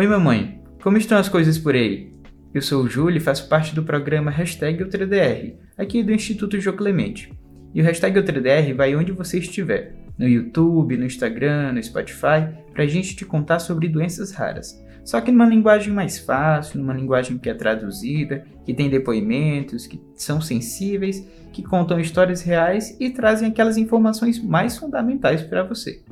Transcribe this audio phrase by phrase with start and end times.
[0.00, 0.58] Oi, mamãe.
[0.82, 2.10] Como estão as coisas por aí?
[2.54, 6.72] Eu sou o Júlio e faço parte do programa Hashtag UltraDR, aqui do Instituto Jô
[6.72, 7.30] Clemente.
[7.74, 12.84] E o Hashtag UltraDR vai onde você estiver, no YouTube, no Instagram, no Spotify, para
[12.84, 14.82] a gente te contar sobre doenças raras.
[15.04, 20.00] Só que numa linguagem mais fácil, numa linguagem que é traduzida, que tem depoimentos, que
[20.14, 26.02] são sensíveis, que contam histórias reais e trazem aquelas informações mais fundamentais para você.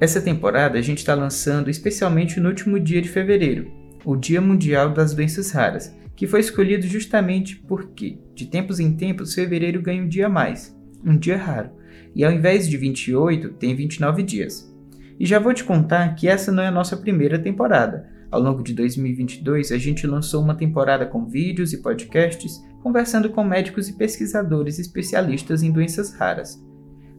[0.00, 3.70] Essa temporada a gente está lançando especialmente no último dia de fevereiro,
[4.04, 9.34] o Dia Mundial das Doenças Raras, que foi escolhido justamente porque, de tempos em tempos,
[9.34, 11.70] fevereiro ganha um dia a mais, um dia raro,
[12.14, 14.72] e ao invés de 28, tem 29 dias.
[15.18, 18.08] E já vou te contar que essa não é a nossa primeira temporada.
[18.30, 23.44] Ao longo de 2022, a gente lançou uma temporada com vídeos e podcasts conversando com
[23.44, 26.60] médicos e pesquisadores especialistas em doenças raras.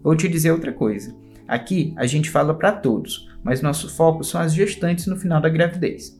[0.04, 1.16] Vou te dizer outra coisa.
[1.48, 5.50] Aqui a gente fala para todos, mas nosso foco são as gestantes no final da
[5.50, 6.20] gravidez.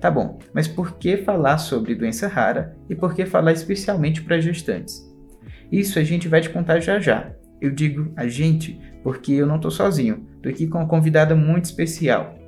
[0.00, 4.40] Tá bom, mas por que falar sobre doença rara e por que falar especialmente para
[4.40, 5.06] gestantes?
[5.70, 7.30] Isso a gente vai te contar já já.
[7.60, 11.66] Eu digo a gente porque eu não estou sozinho, estou aqui com uma convidada muito
[11.66, 12.38] especial.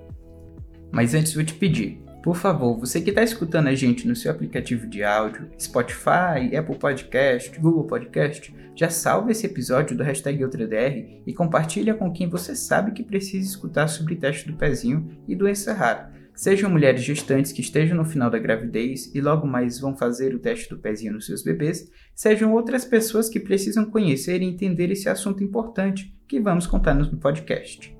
[0.92, 4.30] Mas antes vou te pedir, por favor, você que está escutando a gente no seu
[4.30, 11.22] aplicativo de áudio, Spotify, Apple Podcast, Google Podcast, já salve esse episódio do hashtag UltraDR
[11.26, 15.72] e compartilha com quem você sabe que precisa escutar sobre teste do pezinho e doença
[15.72, 16.12] rara.
[16.34, 20.38] Sejam mulheres gestantes que estejam no final da gravidez e logo mais vão fazer o
[20.38, 25.08] teste do pezinho nos seus bebês, sejam outras pessoas que precisam conhecer e entender esse
[25.08, 27.96] assunto importante que vamos contar no podcast.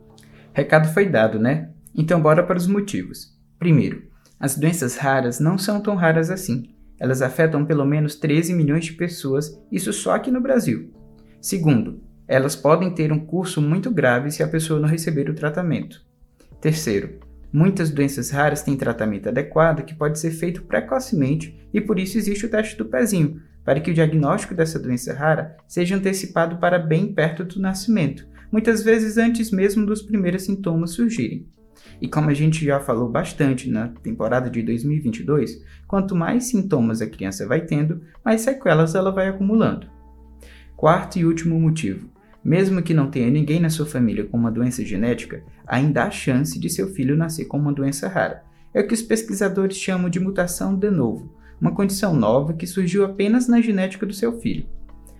[0.52, 1.70] Recado foi dado, né?
[1.94, 3.38] Então bora para os motivos.
[3.58, 4.09] Primeiro,
[4.40, 6.74] as doenças raras não são tão raras assim.
[6.98, 10.90] Elas afetam pelo menos 13 milhões de pessoas, isso só aqui no Brasil.
[11.40, 16.02] Segundo, elas podem ter um curso muito grave se a pessoa não receber o tratamento.
[16.60, 17.20] Terceiro,
[17.52, 22.46] Muitas doenças raras têm tratamento adequado que pode ser feito precocemente e por isso existe
[22.46, 27.12] o teste do pezinho, para que o diagnóstico dessa doença rara seja antecipado para bem
[27.12, 31.48] perto do nascimento, muitas vezes antes mesmo dos primeiros sintomas surgirem.
[32.00, 37.06] E como a gente já falou bastante na temporada de 2022, quanto mais sintomas a
[37.06, 39.86] criança vai tendo, mais sequelas ela vai acumulando.
[40.76, 42.08] Quarto e último motivo:
[42.42, 46.58] mesmo que não tenha ninguém na sua família com uma doença genética, ainda há chance
[46.58, 48.42] de seu filho nascer com uma doença rara.
[48.72, 53.04] É o que os pesquisadores chamam de mutação de novo, uma condição nova que surgiu
[53.04, 54.66] apenas na genética do seu filho.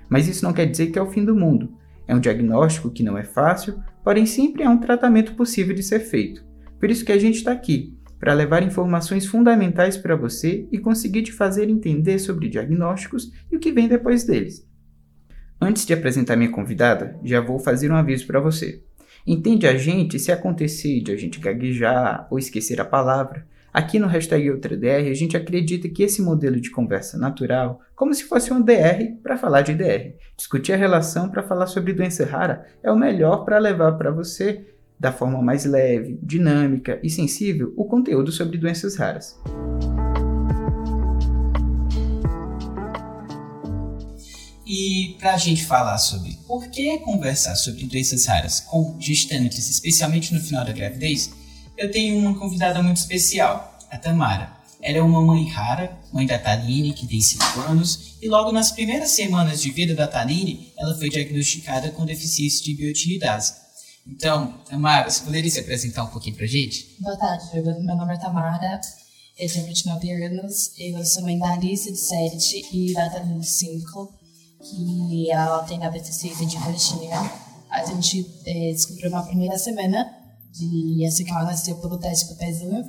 [0.09, 1.75] Mas isso não quer dizer que é o fim do mundo.
[2.09, 6.01] É um diagnóstico que não é fácil, porém sempre é um tratamento possível de ser
[6.01, 6.50] feito.
[6.81, 11.23] Por isso que a gente está aqui, para levar informações fundamentais para você e conseguir
[11.23, 14.67] te fazer entender sobre diagnósticos e o que vem depois deles.
[15.61, 18.83] Antes de apresentar minha convidada, já vou fazer um aviso para você.
[19.27, 23.47] Entende a gente se acontecer de a gente gaguejar ou esquecer a palavra.
[23.73, 28.25] Aqui no hashtag UltraDR a gente acredita que esse modelo de conversa natural, como se
[28.25, 32.67] fosse um DR para falar de DR, discutir a relação para falar sobre doença rara,
[32.83, 34.70] é o melhor para levar para você,
[35.01, 39.35] da forma mais leve, dinâmica e sensível, o conteúdo sobre doenças raras.
[44.67, 50.35] E para a gente falar sobre por que conversar sobre doenças raras com gestantes, especialmente
[50.35, 51.31] no final da gravidez,
[51.79, 54.53] eu tenho uma convidada muito especial, a Tamara.
[54.83, 58.71] Ela é uma mãe rara, mãe da Taline, que tem 5 anos, e logo nas
[58.71, 63.60] primeiras semanas de vida da Taline, ela foi diagnosticada com deficiência de biotinidase.
[64.07, 66.97] Então, Tamara, você poderia se apresentar um pouquinho para a gente?
[67.01, 68.81] Boa tarde, meu nome é Tamara,
[69.39, 73.47] eu tenho 29 anos, eu sou mãe da Alice, de 7, e da Taline, de
[73.47, 74.21] 5
[74.61, 77.17] que ela tem a deficiência de ralichinha.
[77.71, 80.11] A gente é, descobriu na primeira semana
[80.53, 82.85] de assim que ela nasceu pelo teste do pezinho.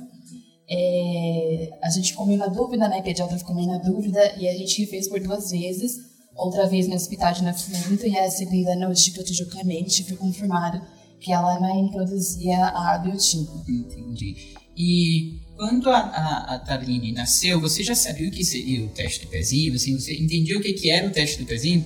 [0.68, 3.00] É, a gente ficou meio na dúvida, né?
[3.02, 5.96] Pediatra ficou meio na dúvida e a gente fez por duas vezes.
[6.34, 10.04] Outra vez no Hospital de Nascimento e a segunda no Instituto de Clemente.
[10.04, 10.80] Foi confirmado
[11.22, 13.48] que ela não produzia a biotina.
[13.68, 14.54] Entendi.
[14.76, 19.24] E quando a, a, a Taline nasceu, você já sabia o que seria o teste
[19.24, 19.74] do pezinho?
[19.74, 21.84] Assim, você entendia o que, que era o teste do pezinho?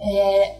[0.00, 0.56] É,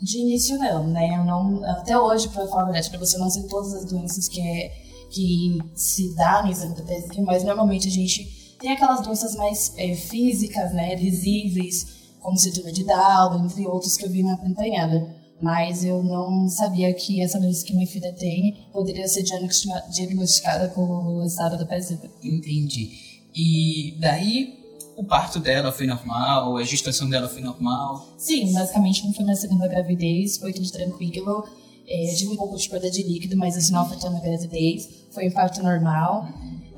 [0.00, 1.16] de início não, né?
[1.18, 4.28] Eu não, até hoje, para falar a verdade, para você não sei todas as doenças
[4.28, 4.72] que, é,
[5.10, 9.72] que se dá no exame do pezinho, mas normalmente a gente tem aquelas doenças mais
[9.76, 10.94] é, físicas, né?
[10.94, 11.86] Visíveis,
[12.20, 16.92] como síndrome de Down, entre outros que eu vi na acompanhada mas eu não sabia
[16.94, 22.00] que essa doença que minha filha tem poderia ser diagnosticada com o estado da pezinho.
[22.22, 22.90] Entendi.
[23.34, 24.66] E daí
[24.96, 28.08] o parto dela foi normal, a gestação dela foi normal?
[28.16, 31.44] Sim, basicamente não foi na segunda gravidez, foi tudo tranquilo.
[31.86, 34.88] É, tive um pouco de perda de líquido, mas isso não afetou na gravidez.
[35.10, 36.26] Foi um parto normal.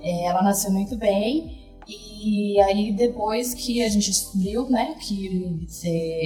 [0.02, 1.57] É, ela nasceu muito bem.
[2.20, 5.66] E aí, depois que a gente descobriu, né, que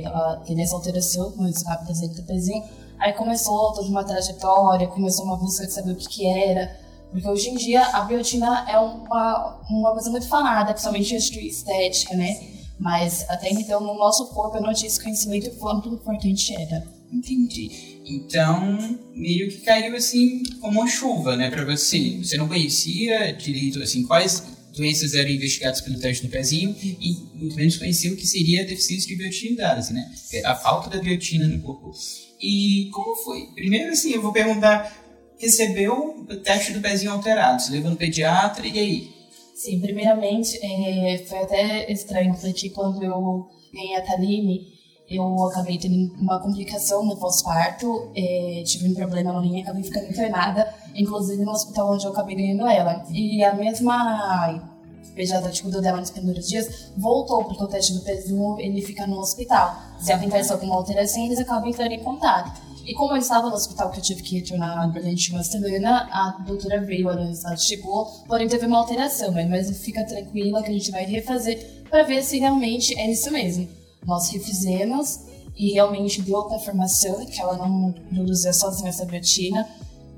[0.03, 2.65] ela tem essa alteração com esse rápido do pezinho,
[2.99, 6.81] aí começou toda uma trajetória, começou uma busca de saber o que, que era.
[7.11, 12.17] Porque hoje em dia a biotina é uma, uma coisa muito falada, principalmente em estética,
[12.17, 12.41] né?
[12.81, 16.83] Mas até então no nosso corpo eu não tinha esse conhecimento quanto importante era.
[17.13, 18.01] Entendi.
[18.07, 22.19] Então, meio que caiu assim como uma chuva, né, para você.
[22.25, 24.43] Você não conhecia direito assim quais
[24.75, 28.67] doenças eram investigadas pelo teste do pezinho e muito menos conhecia o que seria a
[28.67, 30.13] deficiência de biotina assim, né?
[30.45, 31.93] A falta da biotina no corpo.
[32.41, 33.47] E como foi?
[33.55, 34.97] Primeiro assim, eu vou perguntar,
[35.39, 39.13] recebeu o teste do pezinho alterado, você levou no pediatra e aí?
[39.55, 44.73] Sim, primeiramente, é, foi até estranho, porque quando eu ganhei a Taline,
[45.09, 50.09] eu acabei tendo uma complicação no pós-parto, é, tive um problema no rim, acabei ficando
[50.09, 53.05] internada, inclusive no hospital onde eu acabei ganhando ela.
[53.11, 54.71] E a mesma
[55.15, 59.07] pediatra que cuidou dela nos primeiros dias voltou, porque o teste do pezinho ele fica
[59.07, 59.77] no hospital.
[59.99, 62.61] Se acontece alguma alteração, eles acabam entrando em contato.
[62.85, 66.43] E como eu estava no hospital que eu tive que retornar durante uma semana, a
[66.45, 70.91] doutora veio, a resultado chegou, porém teve uma alteração, mas fica tranquila que a gente
[70.91, 73.69] vai refazer para ver se realmente é isso mesmo.
[74.05, 75.21] Nós refizemos
[75.57, 79.69] e realmente deu a confirmação que ela não produzia sozinha essa biotina.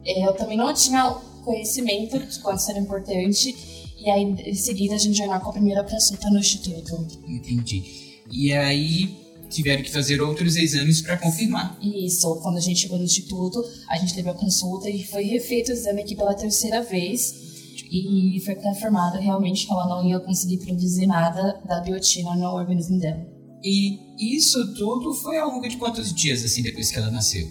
[0.04, 1.10] É, eu também não tinha
[1.44, 3.54] conhecimento de quanto isso era importante
[3.98, 7.06] e aí em seguida a gente já com a primeira consulta no instituto.
[7.26, 7.82] Entendi.
[8.30, 9.16] E aí
[9.48, 11.78] tiveram que fazer outros exames para confirmar.
[11.80, 15.70] Isso, quando a gente chegou no instituto, a gente teve a consulta e foi refeito
[15.70, 17.44] o exame aqui pela terceira vez
[17.90, 22.98] e foi confirmado realmente que ela não ia conseguir produzir nada da biotina no organismo
[22.98, 23.24] dela.
[23.62, 27.48] E isso tudo foi ao longo de quantos dias, assim, depois que ela nasceu?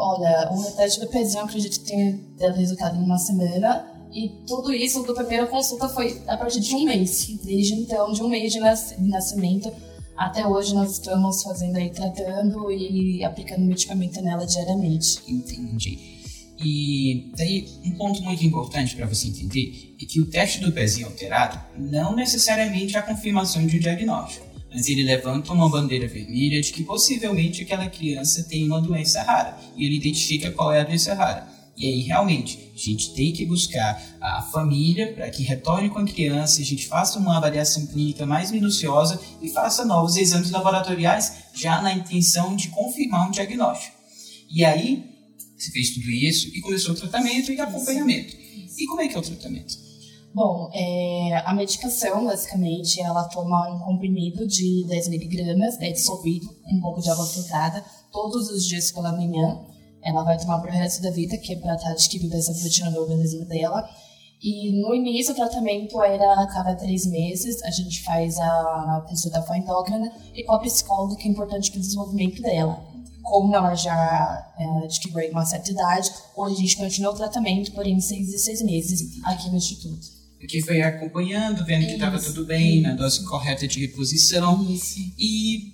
[0.00, 3.84] Olha, o teste do pezinho, acredito que tenha dado resultado em uma semana.
[4.12, 7.26] E tudo isso, da primeira consulta, foi a partir de um mês.
[7.42, 9.72] Desde então, de um mês de nascimento
[10.16, 15.18] até hoje, nós estamos fazendo aí, tratando e aplicando medicamento nela diariamente.
[15.26, 15.98] Entendi.
[16.60, 21.08] E daí, um ponto muito importante para você entender é que o teste do pezinho
[21.08, 26.60] alterado não necessariamente é a confirmação de um diagnóstico mas ele levanta uma bandeira vermelha
[26.60, 30.84] de que possivelmente aquela criança tem uma doença rara e ele identifica qual é a
[30.84, 31.58] doença rara.
[31.76, 36.04] E aí, realmente, a gente tem que buscar a família para que retorne com a
[36.04, 41.80] criança, a gente faça uma avaliação clínica mais minuciosa e faça novos exames laboratoriais já
[41.80, 43.96] na intenção de confirmar um diagnóstico.
[44.50, 45.04] E aí,
[45.56, 48.36] você fez tudo isso e começou o tratamento e acompanhamento.
[48.76, 49.87] E como é que é o tratamento?
[50.34, 56.76] Bom, é, a medicação, basicamente, ela toma um comprimido de 10 miligramas, é dissolvido em
[56.76, 57.82] um pouco de água filtrada,
[58.12, 59.58] todos os dias pela manhã.
[60.02, 63.00] Ela vai tomar pro resto da vida, que é para estar adquirindo essa proteína no
[63.00, 63.88] organismo dela.
[64.40, 69.42] E no início o tratamento era a cada três meses, a gente faz a consulta
[69.42, 72.80] com a endócrina e com a psicóloga, que é importante para o desenvolvimento dela.
[73.22, 77.98] Como ela já é, adquiriu uma certa idade, hoje a gente continua o tratamento, porém
[78.00, 82.80] seis e seis meses aqui no Instituto que foi acompanhando, vendo que estava tudo bem,
[82.80, 84.66] na dose correta de reposição.
[85.18, 85.72] E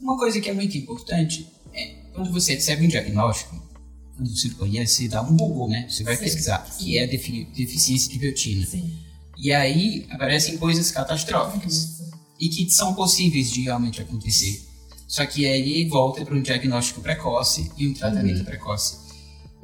[0.00, 3.60] uma coisa que é muito importante é quando você recebe um diagnóstico,
[4.16, 5.86] quando você conhece, dá um Google, né?
[5.88, 6.24] Você vai Sim.
[6.24, 8.64] pesquisar, que é deficiência de biotina.
[8.64, 8.96] Sim.
[9.36, 12.00] E aí aparecem coisas catastróficas
[12.38, 14.62] e que são possíveis de realmente acontecer.
[15.08, 18.44] Só que aí volta para um diagnóstico precoce e um tratamento uhum.
[18.44, 19.03] precoce.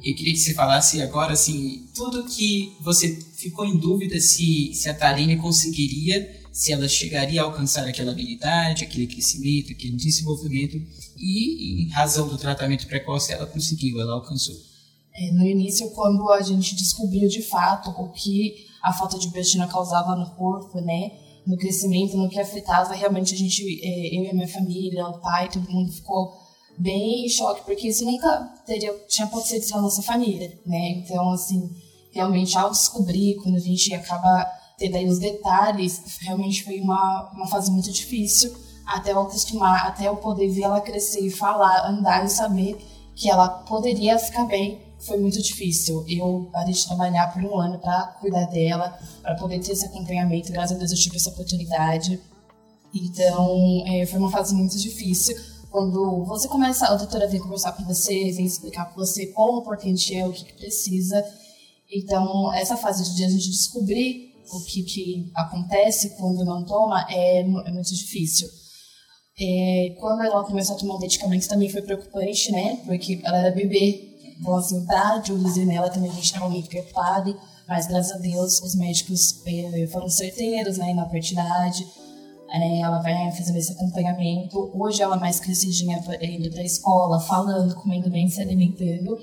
[0.03, 4.89] Eu queria que você falasse agora, assim, tudo que você ficou em dúvida se, se
[4.89, 10.81] a Tarine conseguiria, se ela chegaria a alcançar aquela habilidade, aquele crescimento, aquele desenvolvimento,
[11.17, 14.55] e em razão do tratamento precoce ela conseguiu, ela alcançou.
[15.13, 19.67] É, no início, quando a gente descobriu de fato o que a falta de biotina
[19.67, 21.11] causava no corpo, né,
[21.45, 25.19] no crescimento, no que afetava, realmente a gente, é, eu e a minha família, o
[25.19, 26.40] pai, todo mundo ficou
[26.77, 30.89] bem em choque, porque isso nunca teria, tinha acontecido na nossa família, né?
[30.91, 31.69] Então, assim,
[32.11, 34.45] realmente ao descobrir, quando a gente acaba
[34.77, 38.51] tendo aí os detalhes, realmente foi uma, uma fase muito difícil
[38.85, 42.77] até eu acostumar, até eu poder ver ela crescer e falar, andar e saber
[43.15, 46.05] que ela poderia ficar bem, foi muito difícil.
[46.07, 50.51] Eu parei de trabalhar por um ano para cuidar dela, para poder ter esse acompanhamento.
[50.51, 52.19] Graças a Deus eu tive essa oportunidade.
[52.93, 55.35] Então, é, foi uma fase muito difícil,
[55.71, 59.61] quando você começa, a doutora vem conversar com você, vem explicar com você qual o
[59.61, 61.23] importante é, o que, que precisa.
[61.89, 67.39] Então, essa fase de a gente descobrir o que, que acontece quando não toma é,
[67.39, 68.49] é muito difícil.
[69.39, 72.81] É, quando ela começou a tomar medicamentos também foi preocupante, né?
[72.85, 74.09] Porque ela era bebê.
[74.39, 77.39] Então, assim, pra Jules nela também a gente estava muito preocupado.
[77.65, 80.93] Mas, graças a Deus, os médicos é, foram certeiros, né?
[80.93, 81.83] Na partidade.
[81.83, 82.00] É,
[82.51, 84.71] ela vai fazendo esse acompanhamento.
[84.73, 89.17] Hoje ela é mais crescidinha indo pra escola, falando, comendo bem, se alimentando.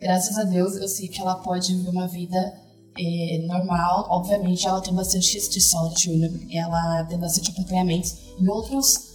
[0.00, 2.54] Graças a Deus, eu sei que ela pode viver uma vida
[2.98, 4.06] é, normal.
[4.08, 6.10] Obviamente, ela tem bastante de saúde,
[6.52, 9.12] ela tem bastante acompanhamento em outros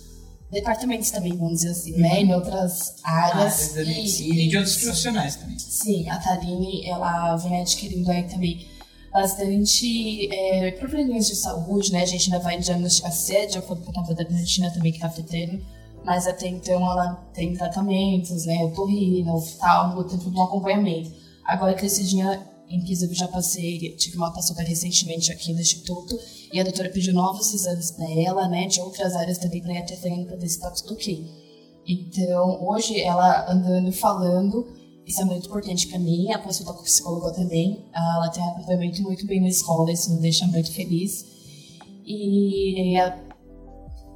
[0.52, 2.00] departamentos também, vamos dizer assim, uhum.
[2.00, 2.22] né?
[2.22, 3.78] Em outras áreas.
[3.78, 5.60] Ah, e, e de outros profissionais também.
[5.60, 8.68] Sim, a Taline, ela vem adquirindo aí também
[9.12, 12.04] bastante é, problemas de saúde, né?
[12.04, 15.64] A gente ainda vai diagnosticar sede, foi por conta da medicina também que tá tendo.
[16.06, 18.64] Mas até então ela tem tratamentos, né?
[18.64, 21.12] Otorrino, oftalmo, tem todo um acompanhamento.
[21.46, 26.16] Agora, crescidinha Inclusive, já passei, tive uma consulta recentemente aqui no Instituto
[26.54, 29.80] e a doutora pediu novos exames para ela, né, de outras áreas também para ir
[29.80, 31.26] atendendo para ver se está tudo ok.
[31.88, 34.68] Então, hoje, ela andando falando,
[35.10, 39.02] isso é muito importante para mim, a consulta com o psicólogo também, ela tem acompanhamento
[39.02, 41.26] muito bem na escola, isso me deixa muito feliz.
[42.06, 42.96] E,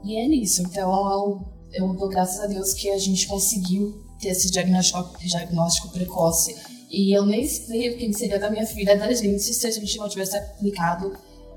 [0.04, 4.30] e é isso, então eu, eu dou graças a Deus que a gente conseguiu ter
[4.30, 6.56] esse diagnóstico, diagnóstico precoce
[6.90, 9.98] e eu nem sei o que seria da minha filha, da gente, se a gente
[9.98, 11.12] não tivesse aplicado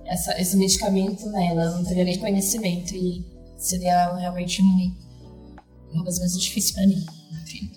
[0.07, 1.71] essa, esse medicamento nela.
[1.73, 2.95] não teria nem conhecimento.
[2.95, 3.25] E
[3.59, 4.95] seria realmente um,
[5.93, 7.05] uma das mais difíceis para mim.
[7.43, 7.71] Enfim.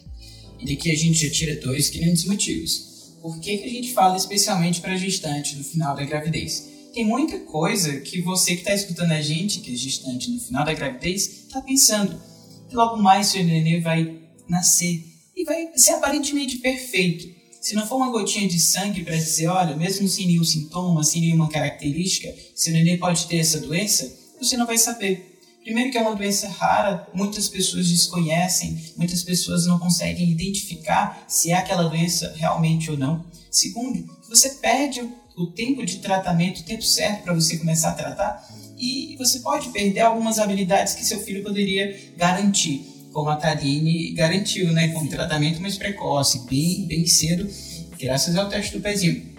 [0.59, 3.15] E daqui a gente já tira dois grandes motivos.
[3.21, 6.67] Por que, que a gente fala especialmente para gestante no final da gravidez?
[6.93, 10.65] Tem muita coisa que você que está escutando a gente, que é gestante no final
[10.65, 12.19] da gravidez, está pensando.
[12.67, 15.03] Que logo mais seu nenê vai nascer
[15.35, 17.39] e vai ser aparentemente perfeito.
[17.61, 21.21] Se não for uma gotinha de sangue para dizer, olha, mesmo sem nenhum sintoma, sem
[21.21, 25.28] nenhuma característica, se o neném pode ter essa doença, você não vai saber.
[25.69, 31.51] Primeiro que é uma doença rara, muitas pessoas desconhecem, muitas pessoas não conseguem identificar se
[31.51, 33.23] é aquela doença realmente ou não.
[33.51, 35.07] Segundo, você perde
[35.37, 38.49] o tempo de tratamento, o tempo certo para você começar a tratar,
[38.79, 42.83] e você pode perder algumas habilidades que seu filho poderia garantir
[43.13, 47.47] como a Taline garantiu, né, com um tratamento mais precoce, bem, bem cedo,
[47.99, 49.37] graças ao teste do pezinho.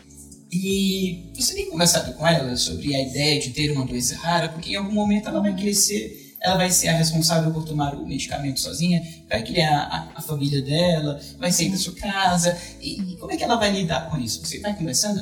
[0.52, 4.70] E você tem conversado com ela sobre a ideia de ter uma doença rara, porque
[4.72, 8.60] em algum momento ela vai crescer, ela vai ser a responsável por tomar o medicamento
[8.60, 13.32] sozinha, vai criar a, a família dela, vai sair da sua casa, e, e como
[13.32, 14.44] é que ela vai lidar com isso?
[14.44, 15.20] Você está conversando?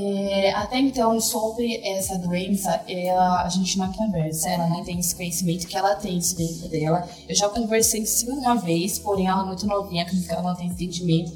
[0.00, 5.12] É, até então, sobre essa doença, ela, a gente não conversa, ela nem tem esse
[5.12, 7.08] conhecimento que ela tem dentro dela.
[7.28, 10.68] Eu já conversei sim uma vez, porém ela é muito novinha, que ela não tem
[10.68, 11.32] entendimento.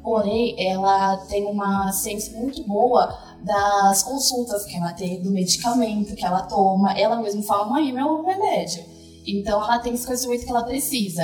[0.00, 6.24] Porém, ela tem uma ciência muito boa das consultas que ela tem, do medicamento que
[6.24, 6.92] ela toma.
[6.98, 8.84] Ela mesma fala, mãe, meu remédio.
[9.26, 11.22] Então, ela tem esse conhecimento que ela precisa.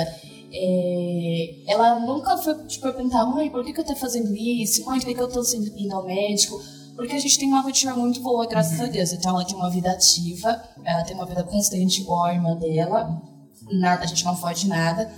[0.53, 4.85] É, ela nunca foi tipo, perguntar, mãe, por que, que eu tô fazendo isso?
[4.85, 6.61] Mãe, por que, que eu tô sendo indo ao médico?
[6.95, 8.85] Porque a gente tem uma rotina muito boa, graças uhum.
[8.85, 9.13] a Deus.
[9.13, 13.21] Então ela tem uma vida ativa, ela tem uma vida constante igual a irmã dela.
[13.71, 15.11] Nada, a gente não foge nada.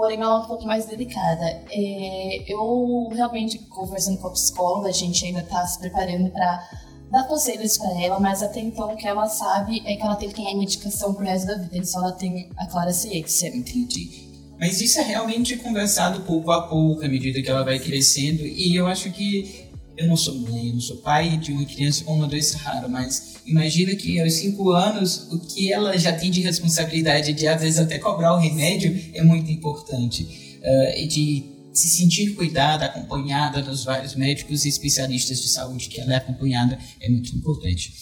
[0.00, 1.44] Porém, ela é um pouco mais delicada.
[1.70, 6.70] É, eu realmente, conversando com a psicóloga, a gente ainda está se preparando para
[7.10, 10.30] dar conselhos para ela, mas até então o que ela sabe é que ela tem
[10.30, 13.48] que tomar medicação pro resto da vida, então ela tem a clara ciência.
[13.48, 14.26] Entendi.
[14.58, 18.74] Mas isso é realmente conversado pouco a pouco, à medida que ela vai crescendo, e
[18.74, 19.66] eu acho que
[19.98, 22.88] eu não sou mãe, eu não sou pai de uma criança com uma doença rara,
[22.88, 27.60] mas imagina que aos 5 anos o que ela já tem de responsabilidade de às
[27.60, 30.22] vezes até cobrar o remédio é muito importante.
[30.62, 36.00] Uh, e de se sentir cuidada, acompanhada dos vários médicos e especialistas de saúde que
[36.00, 37.92] ela é acompanhada é muito importante.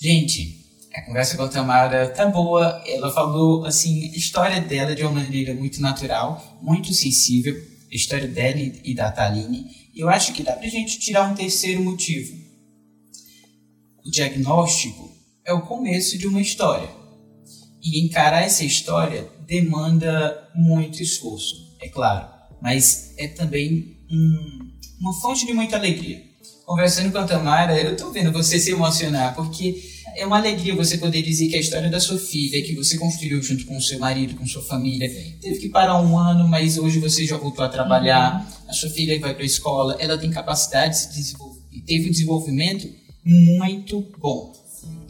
[0.00, 0.64] Gente,
[0.94, 2.82] a conversa com a Tamara tá boa.
[2.86, 7.54] Ela falou assim, a história dela de uma maneira muito natural, muito sensível,
[7.90, 11.34] a história dela e da Taline eu acho que dá para a gente tirar um
[11.34, 12.36] terceiro motivo.
[14.06, 15.10] O diagnóstico
[15.44, 16.88] é o começo de uma história.
[17.82, 22.28] E encarar essa história demanda muito esforço, é claro,
[22.62, 24.70] mas é também um,
[25.00, 26.22] uma fonte de muita alegria.
[26.64, 29.82] Conversando com a Tamara, eu estou vendo você se emocionar, porque
[30.16, 33.42] é uma alegria você poder dizer que a história da sua filha, que você construiu
[33.42, 35.08] junto com o seu marido, com sua família,
[35.40, 38.40] teve que parar um ano, mas hoje você já voltou a trabalhar.
[38.40, 41.80] Uhum a sua filha vai para a escola, ela tem capacidade de se desenvolver, e
[41.80, 42.88] teve um desenvolvimento
[43.26, 44.54] muito bom.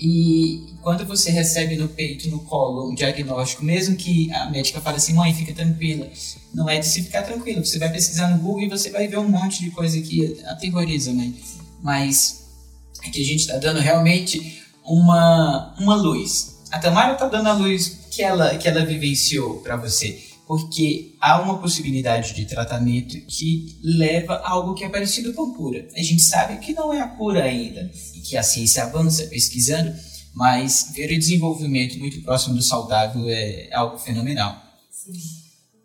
[0.01, 4.97] E quando você recebe no peito, no colo, um diagnóstico, mesmo que a médica fale
[4.97, 6.09] assim, mãe, fica tranquila,
[6.55, 7.63] não é de se ficar tranquila.
[7.63, 11.13] Você vai pesquisar no Google e você vai ver um monte de coisa que aterroriza,
[11.13, 11.35] mãe.
[11.83, 12.47] Mas
[13.05, 16.57] é que a gente está dando realmente uma, uma luz.
[16.71, 20.26] A Tamara está dando a luz que ela, que ela vivenciou para você?
[20.47, 25.89] Porque há uma possibilidade de tratamento que leva a algo que é parecido com cura.
[25.97, 29.93] A gente sabe que não é a cura ainda e que a ciência avança pesquisando,
[30.33, 34.57] mas ver o desenvolvimento muito próximo do saudável é algo fenomenal.
[34.89, 35.13] Sim.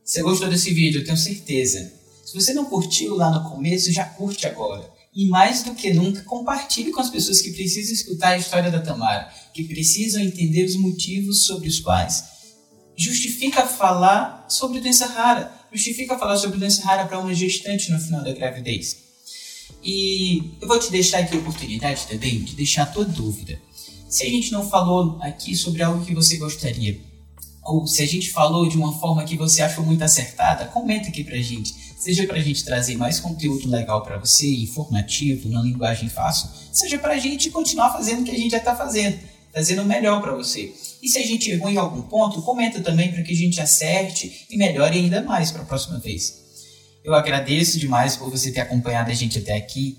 [0.05, 1.91] Você gostou desse vídeo, eu tenho certeza.
[2.23, 4.87] Se você não curtiu lá no começo, já curte agora.
[5.13, 8.79] E mais do que nunca, compartilhe com as pessoas que precisam escutar a história da
[8.79, 12.40] Tamara, que precisam entender os motivos sobre os quais
[13.01, 18.23] justifica falar sobre doença rara, justifica falar sobre doença rara para uma gestante no final
[18.23, 18.97] da gravidez.
[19.83, 23.59] E eu vou te deixar aqui a oportunidade também de deixar a tua dúvida.
[24.09, 26.99] Se a gente não falou aqui sobre algo que você gostaria,
[27.63, 31.23] ou se a gente falou de uma forma que você achou muito acertada, comenta aqui
[31.23, 36.09] pra gente seja para a gente trazer mais conteúdo legal para você, informativo, na linguagem
[36.09, 39.19] fácil, seja para a gente continuar fazendo o que a gente já está fazendo,
[39.53, 40.73] fazendo o melhor para você.
[41.01, 44.45] E se a gente errou em algum ponto, comenta também para que a gente acerte
[44.49, 46.41] e melhore ainda mais para a próxima vez.
[47.03, 49.97] Eu agradeço demais por você ter acompanhado a gente até aqui.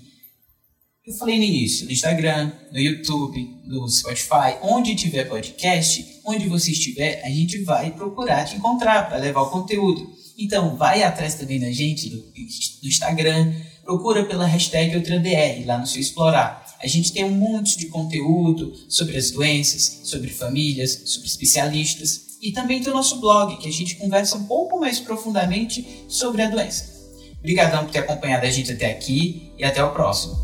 [1.05, 6.71] Eu falei no início, no Instagram, no YouTube, no Spotify, onde tiver podcast, onde você
[6.71, 10.09] estiver, a gente vai procurar te encontrar para levar o conteúdo.
[10.39, 16.01] Então, vai atrás também da gente do Instagram, procura pela hashtag OutraDR lá no seu
[16.01, 16.62] Explorar.
[16.83, 22.51] A gente tem um monte de conteúdo sobre as doenças, sobre famílias, sobre especialistas e
[22.51, 26.49] também tem o nosso blog, que a gente conversa um pouco mais profundamente sobre a
[26.49, 26.91] doença.
[27.39, 30.35] Obrigadão por ter acompanhado a gente até aqui e até o próximo.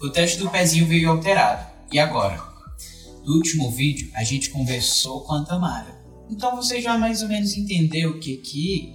[0.00, 1.66] O teste do pezinho veio alterado.
[1.92, 2.42] E agora?
[3.22, 6.03] No último vídeo, a gente conversou com a Tamara.
[6.34, 8.92] Então você já mais ou menos entendeu o que que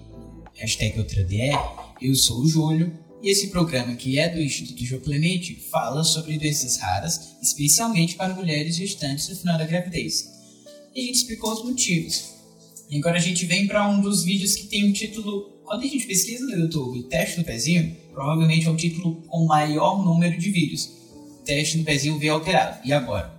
[0.55, 1.58] hashtag OutraDR,
[2.01, 2.91] eu sou o Júlio,
[3.24, 8.34] e esse programa que é do Instituto João Clemente fala sobre doenças raras, especialmente para
[8.34, 10.29] mulheres gestantes no final da gravidez.
[10.93, 12.34] E a gente explicou os motivos.
[12.89, 15.62] E agora a gente vem para um dos vídeos que tem um título.
[15.63, 20.04] Quando a gente pesquisa no YouTube teste do pezinho, provavelmente é o título com maior
[20.04, 20.99] número de vídeos
[21.45, 22.78] teste do pezinho veio alterado.
[22.86, 23.34] E agora?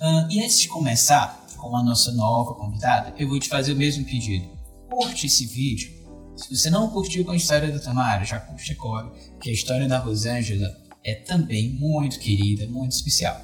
[0.00, 3.76] Uh, e antes de começar com a nossa nova convidada, eu vou te fazer o
[3.76, 4.48] mesmo pedido.
[4.90, 5.90] Curte esse vídeo.
[6.36, 9.88] Se você não curtiu com a história da Tamara, já curte agora, porque a história
[9.88, 13.40] da Rosângela é também muito querida, muito especial.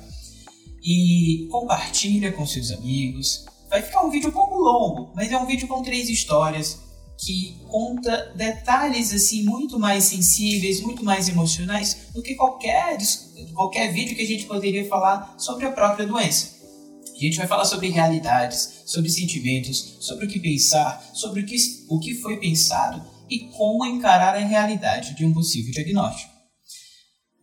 [0.83, 3.47] E compartilha com seus amigos.
[3.69, 6.79] Vai ficar um vídeo um pouco longo, mas é um vídeo com três histórias
[7.17, 12.99] que conta detalhes assim muito mais sensíveis, muito mais emocionais do que qualquer,
[13.55, 16.60] qualquer vídeo que a gente poderia falar sobre a própria doença.
[17.21, 21.57] A gente vai falar sobre realidades, sobre sentimentos, sobre o que pensar, sobre o que,
[21.89, 26.33] o que foi pensado e como encarar a realidade de um possível diagnóstico.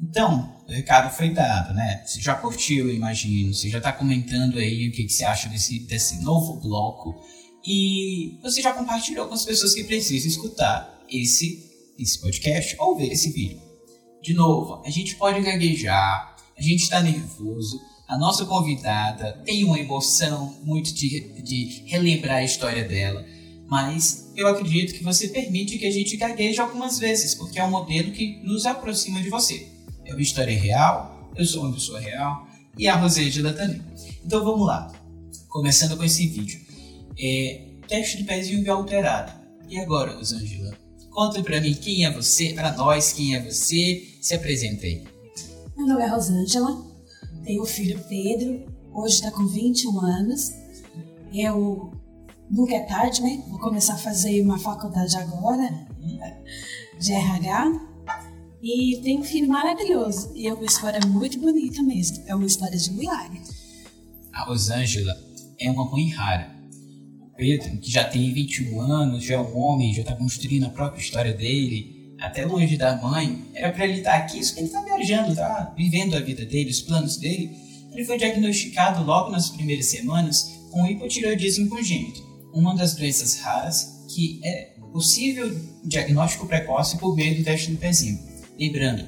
[0.02, 2.04] Então, o recado foi dado, né?
[2.06, 5.48] Você já curtiu, eu imagino, você já está comentando aí o que, que você acha
[5.48, 7.16] desse, desse novo bloco
[7.66, 13.12] e você já compartilhou com as pessoas que precisam escutar esse, esse podcast ou ver
[13.12, 13.62] esse vídeo.
[14.24, 19.78] De novo, a gente pode gaguejar, a gente está nervoso, a nossa convidada tem uma
[19.78, 23.26] emoção muito de, de relembrar a história dela,
[23.68, 27.70] mas eu acredito que você permite que a gente gagueje algumas vezes, porque é um
[27.70, 29.68] modelo que nos aproxima de você.
[30.06, 33.82] É uma história real, eu sou uma pessoa real e a Rosângela também.
[34.26, 34.90] Então vamos lá,
[35.50, 36.62] começando com esse vídeo.
[37.20, 39.34] É, teste do pezinho alterado.
[39.68, 40.78] E agora, Rosângela?
[41.10, 45.04] Conta pra mim quem é você, pra nós quem é você, se apresenta aí.
[45.76, 46.87] Meu nome é Rosângela,
[47.48, 50.52] tenho o filho Pedro, hoje está com 21 anos.
[51.34, 51.92] Eu
[52.52, 53.42] nunca é tarde, né?
[53.48, 55.88] Vou começar a fazer uma faculdade agora
[57.00, 57.88] de RH.
[58.62, 60.34] E tenho um filho maravilhoso.
[60.36, 62.22] E é uma história muito bonita mesmo.
[62.28, 63.42] É uma história de milagre.
[64.34, 65.16] A Rosângela
[65.58, 66.54] é uma mãe rara
[67.38, 71.00] Pedro, que já tem 21 anos, já é um homem, já está construindo a própria
[71.00, 74.68] história dele, até longe da mãe, era para ele estar tá aqui, isso que ele
[74.68, 77.52] está viajando, tá vivendo a vida dele, os planos dele.
[77.92, 82.22] Ele foi diagnosticado logo nas primeiras semanas com hipotireoidismo congênito,
[82.54, 88.20] uma das doenças raras que é possível diagnóstico precoce por meio do teste do pezinho.
[88.60, 89.08] Lembrando,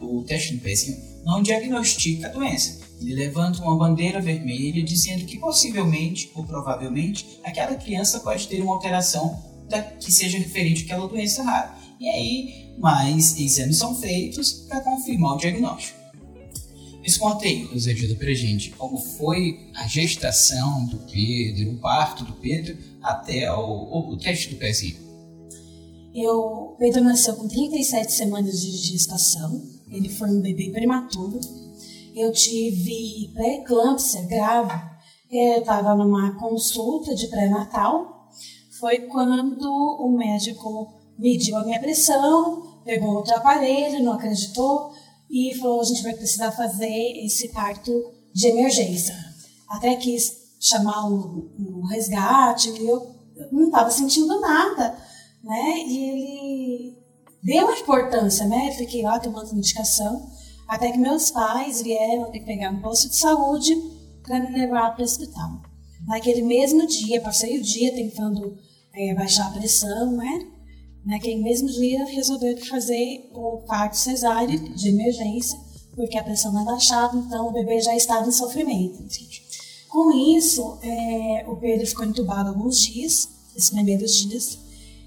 [0.00, 5.24] o, o teste do pezinho não diagnostica a doença, ele levanta uma bandeira vermelha dizendo
[5.24, 11.08] que possivelmente ou provavelmente aquela criança pode ter uma alteração da, que seja referente àquela
[11.08, 11.81] doença rara.
[12.02, 15.98] E aí, mais exames são feitos para confirmar o diagnóstico.
[17.00, 22.32] Mas conta aí, Rosângela, pra gente, como foi a gestação do Pedro, o parto do
[22.34, 24.96] Pedro, até o, o, o teste do pezinho?
[26.14, 31.38] Eu, Pedro nasceu com 37 semanas de gestação ele foi um bebê prematuro.
[32.14, 34.72] Eu tive pré-eclâmpsia grave.
[35.30, 38.30] Eu estava numa consulta de pré-natal.
[38.80, 44.92] Foi quando o médico mediu a minha pressão, pegou outro aparelho, não acreditou
[45.30, 47.92] e falou: a gente vai precisar fazer esse parto
[48.34, 49.14] de emergência.
[49.68, 53.14] Até quis chamar o, o resgate, e eu
[53.50, 54.96] não estava sentindo nada,
[55.42, 55.84] né?
[55.86, 56.98] E ele
[57.42, 58.70] deu a importância, né?
[58.72, 60.30] Fiquei lá tomando medicação,
[60.68, 63.74] até que meus pais vieram ter que pegar um posto de saúde
[64.22, 65.62] para me levar para o hospital.
[66.06, 68.56] Naquele mesmo dia, passei o dia tentando
[68.94, 70.46] é, baixar a pressão, né?
[71.04, 75.58] Naquele mesmo dia, resolveram fazer o parto cesárea de emergência,
[75.96, 79.04] porque a pressão não baixava, então o bebê já estava em sofrimento.
[79.88, 84.58] Com isso, é, o Pedro ficou entubado alguns dias, esses primeiros dias,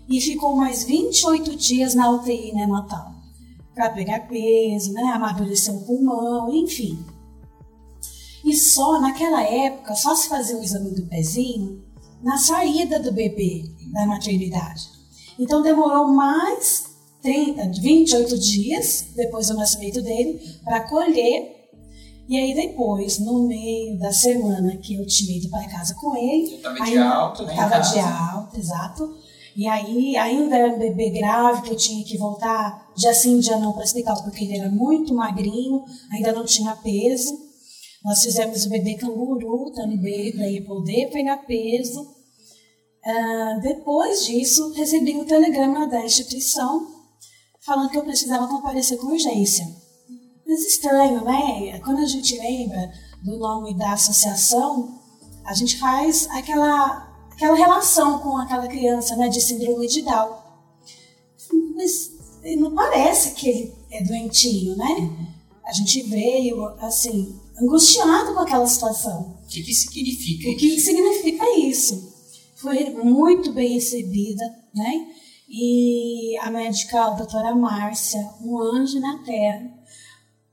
[0.08, 3.16] e ficou mais 28 dias na UTI neonatal, né,
[3.74, 7.00] para pegar peso, né, amadurecer o pulmão, enfim.
[8.44, 11.84] E só naquela época, só se fazia o exame do pezinho
[12.22, 14.95] na saída do bebê da maternidade.
[15.40, 16.86] Então demorou mais
[17.22, 21.54] 30, 28 dias depois do nascimento dele para colher.
[22.28, 26.56] E aí depois, no meio da semana que eu tinha ido para casa com ele,
[26.56, 27.54] estava de alta, né?
[27.54, 29.16] Estava de alta, exato.
[29.56, 33.58] E aí ainda era um bebê grave que eu tinha que voltar dia sim, dia
[33.58, 37.38] não para o hospital, porque ele era muito magrinho, ainda não tinha peso.
[38.04, 42.15] Nós fizemos o bebê canguru também para ele poder pegar peso.
[43.06, 46.88] Uh, depois disso, recebi um telegrama da instituição
[47.66, 49.68] falando que eu precisava comparecer com urgência.
[50.48, 51.80] Mas estranho, né?
[51.84, 52.92] Quando a gente lembra
[53.24, 55.00] do nome da associação,
[55.44, 60.38] a gente faz aquela, aquela relação com aquela criança né, de síndrome de Down.
[61.76, 62.12] Mas
[62.58, 65.32] não parece que ele é doentinho, né?
[65.64, 69.36] A gente veio, assim, angustiado com aquela situação.
[69.44, 70.50] O que, que significa?
[70.50, 72.15] O que significa isso?
[72.66, 75.08] Foi muito bem recebida, né?
[75.48, 79.72] E a médica, a doutora Márcia, um anjo na terra,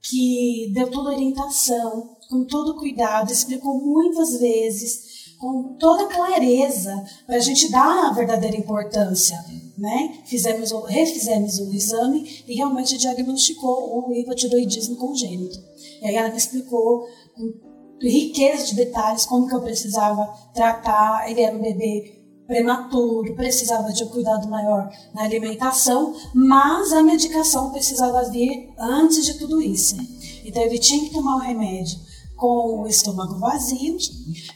[0.02, 7.36] que deu toda a orientação, com todo cuidado, explicou muitas vezes, com toda clareza, para
[7.36, 9.42] a gente dar a verdadeira importância.
[9.78, 10.20] Né?
[10.26, 15.58] Fizemos, refizemos o exame e realmente diagnosticou o hipotiroidismo congênito.
[16.02, 17.71] E aí ela me explicou com
[18.08, 24.04] riqueza de detalhes, como que eu precisava tratar, ele era um bebê prematuro, precisava de
[24.04, 29.96] um cuidado maior na alimentação, mas a medicação precisava vir antes de tudo isso.
[30.44, 31.98] Então ele tinha que tomar o remédio
[32.36, 33.96] com o estômago vazio,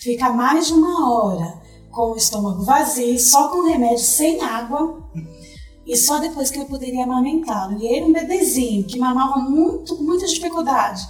[0.00, 5.02] ficar mais de uma hora com o estômago vazio, só com o remédio sem água,
[5.86, 7.80] e só depois que eu poderia amamentá-lo.
[7.80, 11.06] E ele um bebezinho que mamava muito, com muita dificuldade.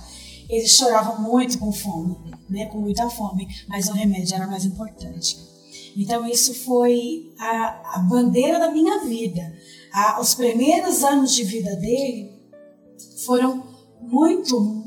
[0.48, 5.37] Ele chorava muito com fome né, com muita fome, mas o remédio era mais importante.
[5.96, 9.52] Então isso foi a, a bandeira da minha vida.
[9.92, 12.32] A, os primeiros anos de vida dele
[13.24, 13.64] foram
[14.00, 14.85] muito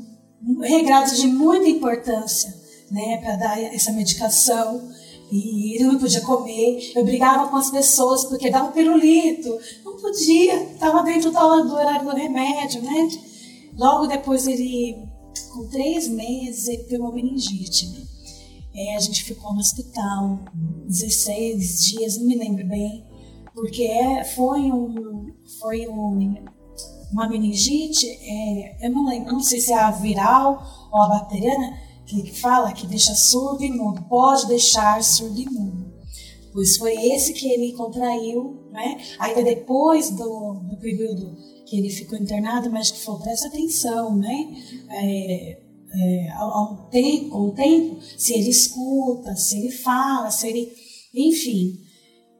[0.62, 2.54] regrados de muita importância,
[2.90, 4.90] né, para dar essa medicação.
[5.32, 6.92] E ele não podia comer.
[6.92, 9.60] Eu brigava com as pessoas porque dava pirulito.
[9.84, 13.08] Não podia, estava dentro do horário do remédio, né?
[13.78, 15.09] Logo depois ele
[15.52, 18.08] com três meses ele pegou uma meningite.
[18.74, 20.38] É, a gente ficou no hospital
[20.86, 23.04] 16 dias, não me lembro bem,
[23.52, 26.36] porque é, foi, um, foi um,
[27.12, 30.62] uma meningite, é, eu não lembro, não sei se é a viral
[30.92, 35.90] ou a bacteriana, que fala que deixa surdo e mudo, pode deixar surdo e mudo.
[36.52, 39.00] Pois foi esse que ele contraiu, né?
[39.20, 41.36] Ainda depois do, do período
[41.70, 44.48] que ele ficou internado, mas que falou, presta atenção, né?
[44.90, 50.48] É, é, ao, ao tempo, com o tempo, se ele escuta, se ele fala, se
[50.48, 50.72] ele.
[51.14, 51.78] Enfim.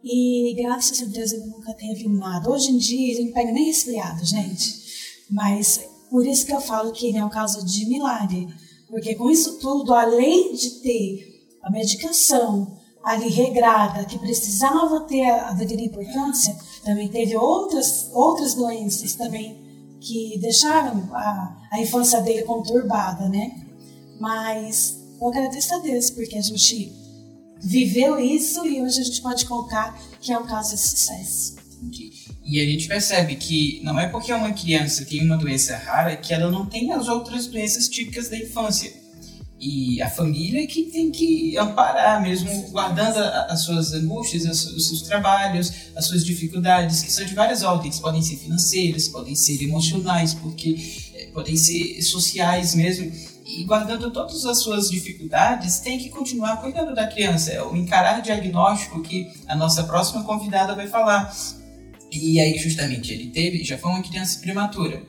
[0.03, 2.51] E graças a Deus ele nunca teve nada.
[2.51, 4.81] Hoje em dia ele não pega nem resfriado, gente.
[5.31, 8.49] Mas por isso que eu falo que ele é um caso de milagre.
[8.89, 15.53] Porque com isso tudo, além de ter a medicação ali regrada, que precisava ter a
[15.53, 19.59] devida importância, também teve outras, outras doenças também
[20.01, 23.53] que deixaram a, a infância dele conturbada, né?
[24.19, 26.93] Mas eu agradeço a Deus porque a gente
[27.63, 31.57] viveu isso e hoje a gente pode colocar que é um caso de sucesso.
[32.45, 36.35] E a gente percebe que não é porque uma criança tem uma doença rara que
[36.35, 38.93] ela não tem as outras doenças típicas da infância
[39.61, 45.71] e a família que tem que amparar mesmo, guardando as suas angústias, os seus trabalhos,
[45.95, 50.79] as suas dificuldades, que são de várias ordens, podem ser financeiras, podem ser emocionais, porque
[51.35, 53.13] podem ser sociais mesmo.
[53.45, 57.51] E guardando todas as suas dificuldades, tem que continuar cuidando da criança.
[57.51, 61.35] É o encarar diagnóstico que a nossa próxima convidada vai falar.
[62.11, 65.03] E aí, justamente, ele teve, já foi uma criança prematura.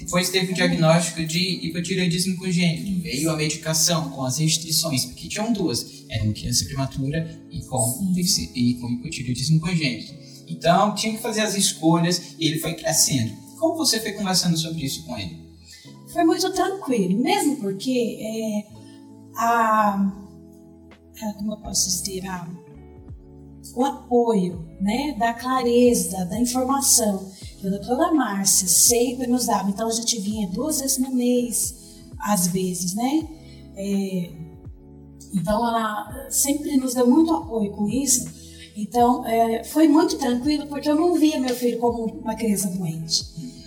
[0.00, 3.00] Depois teve o diagnóstico de hipotireoidismo congênito.
[3.02, 6.04] Veio a medicação com as restrições, porque tinham duas.
[6.08, 8.14] Era uma criança prematura e com,
[8.54, 10.14] e com hipotireoidismo congênito.
[10.48, 13.32] Então, tinha que fazer as escolhas e ele foi crescendo.
[13.58, 15.38] Como você foi conversando sobre isso com ele?
[16.12, 18.66] Foi muito tranquilo, mesmo porque é,
[19.36, 20.12] a,
[21.22, 22.48] a, como eu posso dizer, a,
[23.76, 29.68] o apoio, né, da clareza, da informação que a doutora Márcia sempre nos dava.
[29.68, 31.74] Então a gente vinha duas vezes no mês,
[32.18, 33.28] às vezes, né?
[33.76, 34.30] É,
[35.34, 38.28] então ela sempre nos deu muito apoio com isso.
[38.74, 43.24] Então é, foi muito tranquilo porque eu não via meu filho como uma criança doente,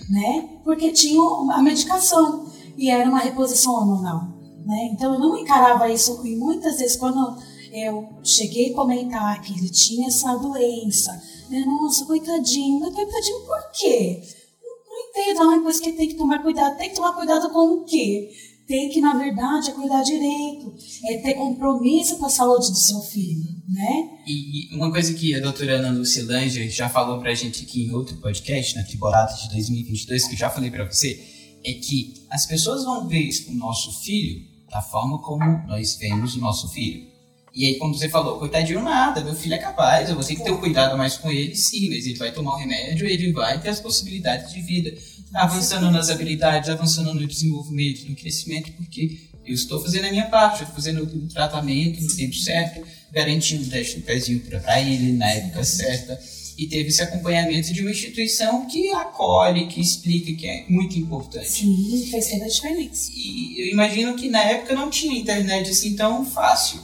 [0.09, 0.49] né?
[0.63, 4.27] Porque tinha a medicação e era uma reposição hormonal,
[4.65, 4.89] né?
[4.91, 7.37] Então eu não encarava isso e muitas vezes quando
[7.71, 11.21] eu cheguei a comentar que ele tinha essa doença.
[11.65, 14.21] Nossa, coitadinho, mas coitadinho por quê?
[14.61, 16.77] Não, entendo, ah, pois que tem que tomar cuidado.
[16.77, 18.31] Tem que tomar cuidado com o quê?
[18.67, 20.73] Tem que, na verdade, é cuidar direito,
[21.05, 24.09] é ter compromisso com a saúde do seu filho, né?
[24.25, 28.15] E uma coisa que a doutora Ana Lucilange já falou pra gente aqui em outro
[28.17, 31.21] podcast, na temporada de 2022, que eu já falei pra você,
[31.65, 36.39] é que as pessoas vão ver o nosso filho da forma como nós vemos o
[36.39, 37.12] nosso filho.
[37.55, 40.43] E aí, quando você falou, coitadinho, nada, meu filho é capaz, eu vou ter que
[40.43, 43.61] ter um cuidado mais com ele, sim, mas ele vai tomar o remédio, ele vai
[43.61, 44.93] ter as possibilidades de vida.
[45.33, 50.61] Avançando nas habilidades, avançando no desenvolvimento, no crescimento, porque eu estou fazendo a minha parte,
[50.63, 55.29] estou fazendo o tratamento no tempo certo, garantindo o teste do pezinho para ele na
[55.29, 56.19] época certa.
[56.57, 61.49] E teve esse acompanhamento de uma instituição que acolhe, que explica, que é muito importante.
[61.49, 63.11] Sim, fez toda a diferença.
[63.15, 66.79] E eu imagino que na época não tinha internet assim tão fácil.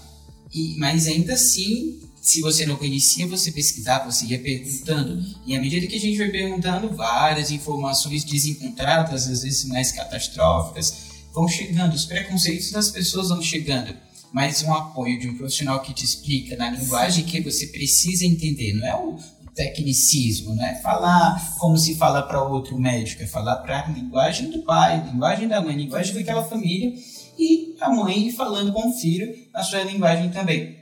[0.53, 5.23] E, mas ainda assim, se você não conhecia, você pesquisava, você ia perguntando.
[5.45, 11.09] E à medida que a gente vai perguntando, várias informações desencontradas, às vezes mais catastróficas,
[11.33, 11.93] vão chegando.
[11.93, 13.95] Os preconceitos das pessoas vão chegando.
[14.31, 18.73] Mas um apoio de um profissional que te explica na linguagem que você precisa entender.
[18.73, 19.17] Não é o
[19.55, 24.51] tecnicismo, não é falar como se fala para outro médico, é falar para a linguagem
[24.51, 26.93] do pai, linguagem da mãe, linguagem daquela família
[27.39, 30.77] e a mãe falando com o filho na sua linguagem também.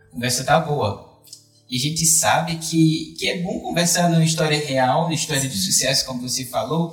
[0.00, 1.22] A conversa tá boa.
[1.70, 5.56] E a gente sabe que, que é bom conversar numa história real, numa história de
[5.56, 6.92] sucesso, como você falou.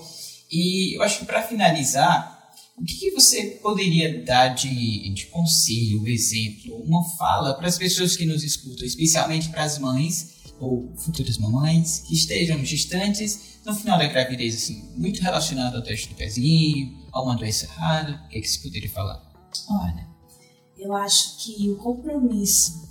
[0.51, 2.37] E eu acho que para finalizar,
[2.77, 8.15] o que, que, você poderia dar de, de conselho, exemplo, uma fala para as pessoas
[8.15, 13.97] que nos escutam, especialmente para as mães ou futuras mamães que estejam gestantes no final
[13.97, 18.23] da gravidez, assim, muito relacionado ao teste do pezinho, a uma doença rara?
[18.25, 19.21] O que, é que você poderia falar?
[19.69, 20.07] Olha,
[20.77, 22.87] eu acho que o compromisso,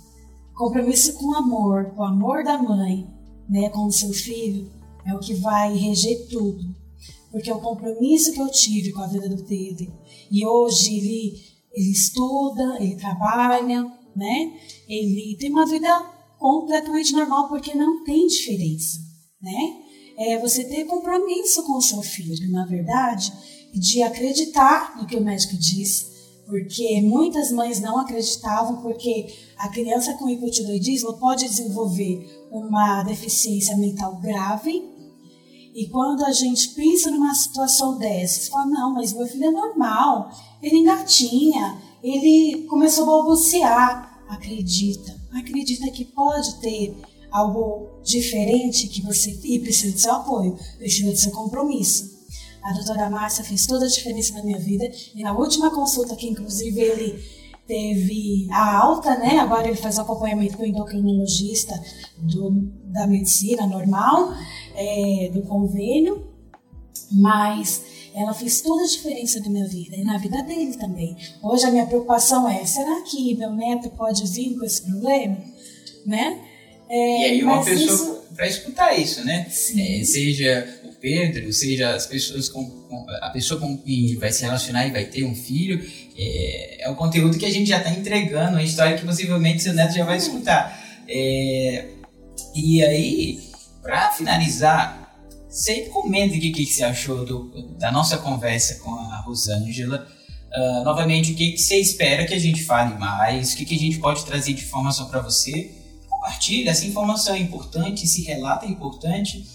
[0.53, 3.07] compromisso com o amor, com o amor da mãe,
[3.49, 4.71] né, com o seu filho,
[5.05, 6.75] é o que vai reger tudo.
[7.31, 9.93] Porque o compromisso que eu tive com a vida do Pedro,
[10.29, 13.83] e hoje ele, ele estuda, ele trabalha,
[14.15, 14.53] né?
[14.87, 18.99] Ele tem uma vida completamente normal, porque não tem diferença,
[19.41, 19.77] né?
[20.19, 23.31] É você ter compromisso com o seu filho, na verdade,
[23.73, 26.07] de acreditar no que o médico diz,
[26.47, 34.19] porque muitas mães não acreditavam, porque a criança com hipotiroidismo pode desenvolver uma deficiência mental
[34.21, 34.81] grave.
[35.75, 40.31] E quando a gente pensa numa situação dessas, fala, não, mas meu filho é normal,
[40.61, 44.25] ele engatinha, ele começou a balbuciar.
[44.27, 46.95] Acredita, acredita que pode ter
[47.31, 52.17] algo diferente que você e precisa do seu apoio, precisa do seu compromisso.
[52.63, 54.89] A doutora Márcia fez toda a diferença na minha vida.
[55.15, 57.23] E na última consulta, que inclusive ele
[57.65, 59.37] teve a alta, né?
[59.39, 61.81] Agora ele faz acompanhamento com o endocrinologista
[62.17, 62.51] do,
[62.85, 64.33] da medicina normal,
[64.75, 66.27] é, do convênio.
[67.11, 67.83] Mas
[68.17, 71.15] ela fez toda a diferença na minha vida e na vida dele também.
[71.41, 75.37] Hoje a minha preocupação é: será que meu neto pode vir com esse problema?
[76.05, 76.39] Né?
[76.89, 78.23] É, e aí uma pessoa isso...
[78.35, 79.45] para escutar isso, né?
[79.49, 80.67] É, seja
[80.99, 85.05] Pedro, seja as pessoas com, com, a pessoa com quem vai se relacionar e vai
[85.05, 85.85] ter um filho,
[86.17, 89.73] é, é um conteúdo que a gente já está entregando, uma história que possivelmente seu
[89.73, 91.05] neto já vai escutar.
[91.07, 91.85] É,
[92.55, 93.39] e aí,
[93.81, 95.06] para finalizar,
[95.57, 100.07] você comenta o que, que você achou do, da nossa conversa com a Rosângela.
[100.55, 103.53] Uh, novamente, o que, que você espera que a gente fale mais?
[103.53, 105.71] O que, que a gente pode trazer de informação para você?
[106.09, 109.45] Compartilha, essa informação é importante, esse relato é importante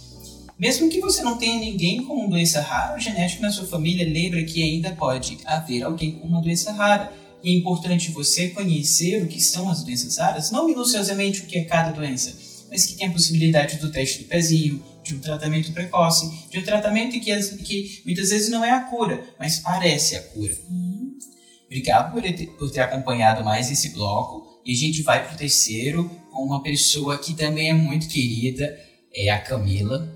[0.63, 4.07] Mesmo que você não tenha ninguém com uma doença rara, o genético na sua família
[4.07, 7.13] lembra que ainda pode haver alguém com uma doença rara.
[7.43, 11.59] E é importante você conhecer o que são as doenças raras, não minuciosamente o que
[11.59, 12.39] é cada doença,
[12.71, 16.63] mas que tem a possibilidade do teste do pezinho, de um tratamento precoce, de um
[16.63, 20.57] tratamento que, que muitas vezes não é a cura, mas parece a cura.
[21.67, 24.61] Obrigado por ter, por ter acompanhado mais esse bloco.
[24.65, 28.79] E a gente vai pro terceiro com uma pessoa que também é muito querida,
[29.15, 30.07] é a Camila.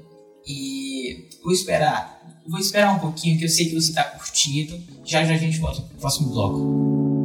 [0.46, 4.78] E vou esperar, vou esperar um pouquinho, que eu sei que você está curtindo.
[5.04, 7.15] Já já a gente volta pro próximo bloco.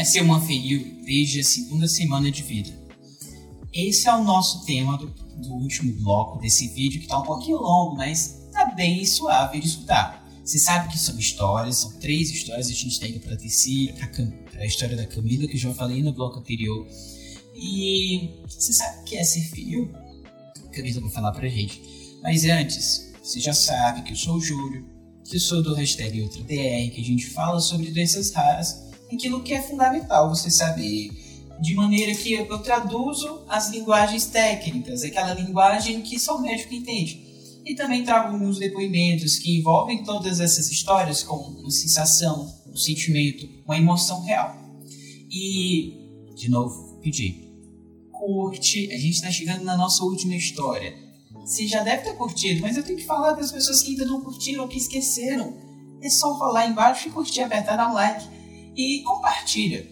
[0.00, 2.70] Comece uma feriu desde a segunda semana de vida.
[3.70, 7.58] Esse é o nosso tema do, do último bloco desse vídeo, que está um pouquinho
[7.58, 10.26] longo, mas tá bem suave de escutar.
[10.42, 14.64] Você sabe que são histórias, são três histórias, a gente está indo para a a
[14.64, 16.88] história da Camila, que eu já falei no bloco anterior.
[17.54, 19.94] E você sabe o que é ser filho?
[20.64, 21.82] A Camila vai falar pra gente.
[22.22, 24.88] Mas antes, você já sabe que eu sou o Júlio,
[25.28, 29.52] que eu sou do hashtag UltraDR, que a gente fala sobre doenças raras, aquilo que
[29.52, 31.10] é fundamental você saber
[31.60, 37.28] de maneira que eu traduzo as linguagens técnicas, aquela linguagem que só o médico entende.
[37.66, 43.46] E também trago alguns depoimentos que envolvem todas essas histórias com uma sensação, um sentimento,
[43.66, 44.56] uma emoção real.
[45.30, 47.50] E, de novo, pedir,
[48.10, 50.94] curte, a gente está chegando na nossa última história.
[51.34, 54.22] Você já deve ter curtido, mas eu tenho que falar das pessoas que ainda não
[54.22, 55.54] curtiram ou que esqueceram.
[56.00, 58.39] É só falar embaixo e curtir, apertar, dar um like
[58.76, 59.86] e compartilha.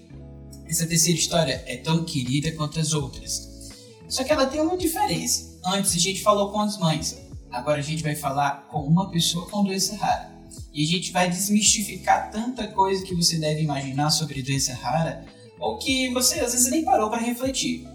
[0.67, 3.71] Essa terceira história é tão querida quanto as outras.
[4.09, 5.59] Só que ela tem uma diferença.
[5.65, 7.19] Antes a gente falou com as mães,
[7.51, 10.31] agora a gente vai falar com uma pessoa com doença rara.
[10.73, 15.27] E a gente vai desmistificar tanta coisa que você deve imaginar sobre doença rara
[15.59, 17.87] ou que você às vezes nem parou para refletir.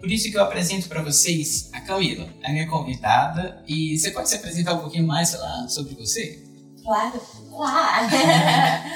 [0.00, 3.62] Por isso que eu apresento para vocês a Camila, a minha convidada.
[3.68, 6.42] E você pode se apresentar um pouquinho mais, lá, sobre você?
[6.90, 7.20] Claro.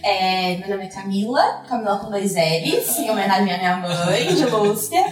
[0.00, 4.44] É, meu nome é Camila, Camila com dois L's, em homenagem à minha mãe, de
[4.46, 5.04] Lúcia.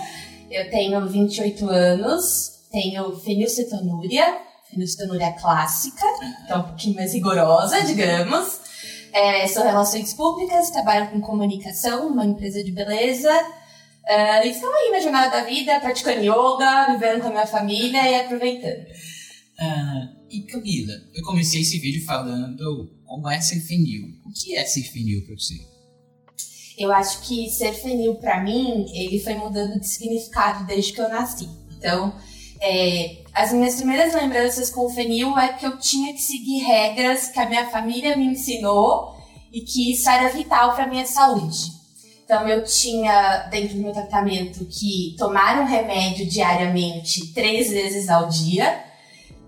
[0.49, 4.39] Eu tenho 28 anos, tenho fenilcetonúria,
[4.71, 6.07] fenilcetonúria clássica,
[6.45, 8.61] então um pouquinho mais rigorosa, digamos.
[9.13, 13.33] É, sou relações públicas, trabalho com comunicação, numa empresa de beleza.
[14.09, 18.87] Uh, aí na jornada da vida, praticando yoga, vivendo com a minha família e aproveitando.
[19.59, 24.09] Ah, e Camila, eu comecei esse vídeo falando como é ser fenil.
[24.25, 25.55] O que é ser fenil para você?
[26.77, 31.09] Eu acho que ser fenil para mim, ele foi mudando de significado desde que eu
[31.09, 31.49] nasci.
[31.79, 32.15] Então,
[32.61, 37.29] é, as minhas primeiras lembranças com o fenil é que eu tinha que seguir regras
[37.29, 39.17] que a minha família me ensinou
[39.51, 41.75] e que isso era vital para minha saúde.
[42.25, 48.29] Então, eu tinha, dentro do meu tratamento, que tomar um remédio diariamente, três vezes ao
[48.29, 48.85] dia,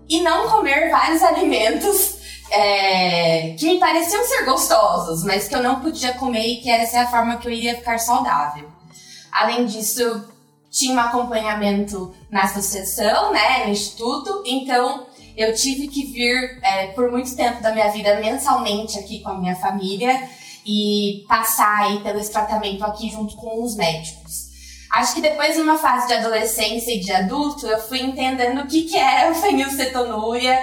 [0.09, 2.17] e não comer vários alimentos
[2.51, 6.97] é, que me pareciam ser gostosos, mas que eu não podia comer e que essa
[6.97, 8.67] é a forma que eu iria ficar saudável.
[9.31, 10.27] Além disso,
[10.71, 15.05] tinha um acompanhamento na associação, né, no instituto, então
[15.37, 19.37] eu tive que vir é, por muito tempo da minha vida mensalmente aqui com a
[19.37, 20.27] minha família
[20.65, 24.48] e passar aí pelo tratamento aqui junto com os médicos.
[24.91, 28.83] Acho que depois, numa fase de adolescência e de adulto, eu fui entendendo o que,
[28.83, 30.57] que era a fenilcetonúria,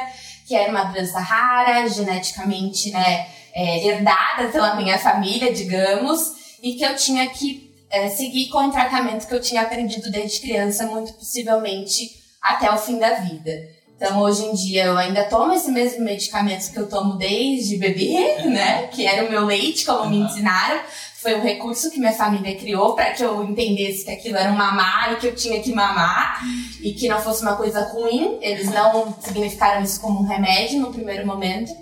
[0.47, 6.85] que era uma doença rara, geneticamente né, é, herdada pela minha família, digamos, e que
[6.85, 11.13] eu tinha que é, seguir com o tratamento que eu tinha aprendido desde criança, muito
[11.15, 12.11] possivelmente
[12.43, 13.53] até o fim da vida.
[13.97, 18.43] Então, hoje em dia, eu ainda tomo esse mesmo medicamento que eu tomo desde bebê,
[18.45, 18.89] né?
[18.89, 20.81] Que era o meu leite, como me ensinaram
[21.27, 24.57] foi um recurso que minha família criou para que eu entendesse que aquilo era um
[24.57, 26.41] mamar e que eu tinha que mamar
[26.81, 28.39] e que não fosse uma coisa ruim.
[28.41, 31.73] Eles não significaram isso como um remédio no primeiro momento,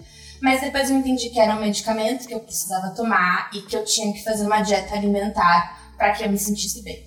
[0.41, 3.85] mas depois eu entendi que era um medicamento que eu precisava tomar e que eu
[3.85, 7.05] tinha que fazer uma dieta alimentar para que eu me sentisse bem.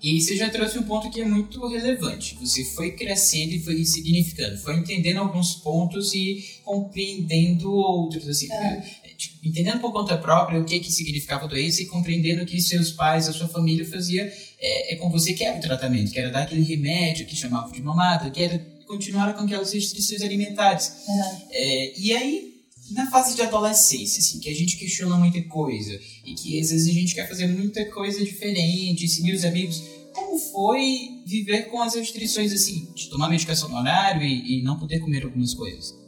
[0.00, 2.36] E você já trouxe um ponto que é muito relevante.
[2.38, 8.28] Você foi crescendo e foi significando, foi entendendo alguns pontos e compreendendo outros.
[8.28, 9.03] Assim, é
[9.42, 13.28] entendendo por conta própria o que que significava a doença e compreendendo que seus pais,
[13.28, 16.42] a sua família fazia é, é com você que era o tratamento, que era dar
[16.42, 20.92] aquele remédio que chamava de mamada, que era continuar com aquelas restrições alimentares.
[21.06, 21.48] Uhum.
[21.50, 22.54] É, e aí,
[22.90, 26.88] na fase de adolescência, assim, que a gente questiona muita coisa e que às vezes
[26.88, 31.94] a gente quer fazer muita coisa diferente, seguir os amigos, como foi viver com as
[31.94, 36.03] restrições assim, de tomar medicação no horário e, e não poder comer algumas coisas?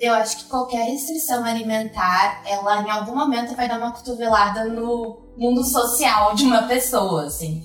[0.00, 5.30] Eu acho que qualquer restrição alimentar, ela em algum momento vai dar uma cotovelada no,
[5.40, 7.62] mundo social de uma pessoa, assim.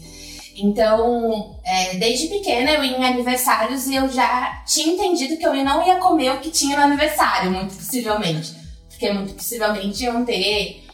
[0.58, 5.54] Então, é, desde pequena eu ia em aniversários e eu já tinha entendido que eu
[5.54, 8.56] não ia comer o que tinha no aniversário, muito possivelmente.
[8.88, 10.86] Porque muito possivelmente iam ter,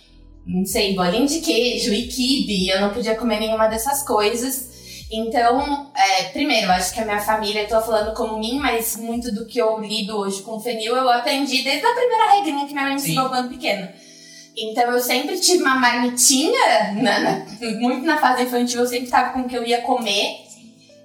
[0.47, 4.71] não sei, bolinho de queijo e eu não podia comer nenhuma dessas coisas.
[5.11, 9.29] Então, é, primeiro, acho que a minha família, eu tô falando como mim, mas muito
[9.33, 12.71] do que eu lido hoje com o fenil eu aprendi desde a primeira regrinha que
[12.71, 13.93] minha mãe me ensinou quando pequena.
[14.55, 17.45] Então eu sempre tive uma marmitinha, na, na,
[17.79, 20.45] muito na fase infantil, eu sempre tava com o que eu ia comer.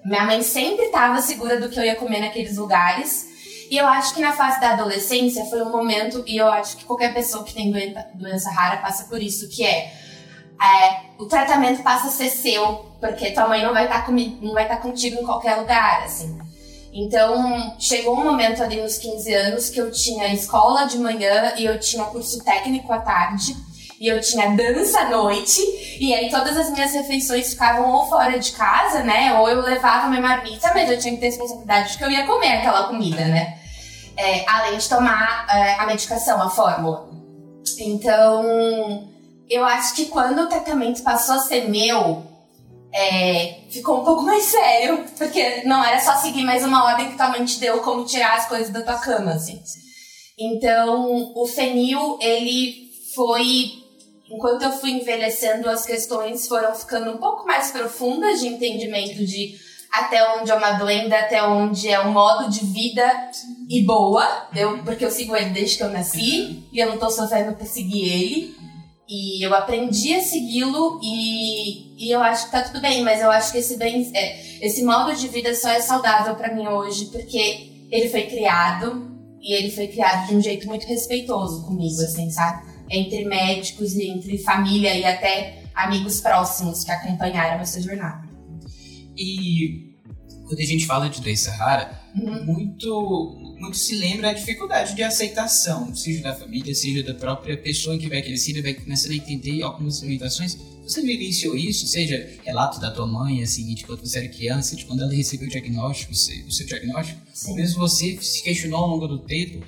[0.05, 3.27] Minha mãe sempre tava segura do que eu ia comer naqueles lugares.
[3.69, 6.85] E eu acho que na fase da adolescência foi um momento, e eu acho que
[6.85, 9.93] qualquer pessoa que tem doença, doença rara passa por isso, que é,
[10.63, 14.53] é, o tratamento passa a ser seu, porque tua mãe não vai estar tá não
[14.53, 16.39] vai estar tá contigo em qualquer lugar, assim.
[16.93, 21.67] Então, chegou um momento ali nos 15 anos que eu tinha escola de manhã e
[21.67, 23.55] eu tinha curso técnico à tarde.
[24.01, 25.59] E eu tinha dança à noite,
[25.99, 29.39] e aí todas as minhas refeições ficavam ou fora de casa, né?
[29.39, 32.27] Ou eu levava minha marmita, mas eu tinha que ter responsabilidade de que eu ia
[32.27, 33.59] comer aquela comida, né?
[34.15, 37.09] É, além de tomar é, a medicação, a fórmula.
[37.79, 39.09] Então,
[39.49, 42.23] eu acho que quando o tratamento passou a ser meu,
[42.99, 47.17] é, ficou um pouco mais sério, porque não era só seguir mais uma ordem que
[47.17, 49.61] tua mãe te deu como tirar as coisas da tua cama, assim.
[50.39, 53.71] Então, o fenil, ele foi.
[54.31, 59.55] Enquanto eu fui envelhecendo, as questões foram ficando um pouco mais profundas de entendimento de
[59.93, 63.31] até onde é uma doenda, até onde é um modo de vida
[63.69, 64.49] e boa.
[64.55, 67.67] Eu, porque eu sigo ele desde que eu nasci e eu não tô sofrendo por
[67.67, 68.57] seguir ele.
[69.09, 73.31] E eu aprendi a segui-lo e, e eu acho que tá tudo bem, mas eu
[73.31, 77.07] acho que esse, bem, é, esse modo de vida só é saudável para mim hoje
[77.07, 82.31] porque ele foi criado e ele foi criado de um jeito muito respeitoso comigo, assim,
[82.31, 82.67] sabe?
[82.91, 88.29] Entre médicos e entre família e até amigos próximos que acompanharam essa jornada.
[89.17, 89.95] E
[90.47, 92.45] quando a gente fala de doença rara, uhum.
[92.45, 97.99] muito muito se lembra a dificuldade de aceitação, seja da família, seja da própria pessoa
[97.99, 100.57] que vai crescendo e vai começando a entender algumas limitações.
[100.83, 104.85] Você vivenciou isso, seja relato da tua mãe, assim, de quando você era criança, de
[104.85, 106.17] quando ela recebeu o diagnóstico, o
[106.53, 107.51] seu diagnóstico, Sim.
[107.51, 109.67] ou mesmo você se questionou ao longo do tempo,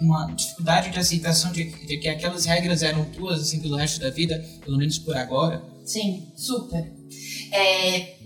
[0.00, 4.10] uma dificuldade de aceitação de, de, que aquelas regras eram tuas, assim, pelo resto da
[4.10, 5.62] vida, pelo menos por agora?
[5.84, 6.90] Sim, super.
[7.52, 8.17] É,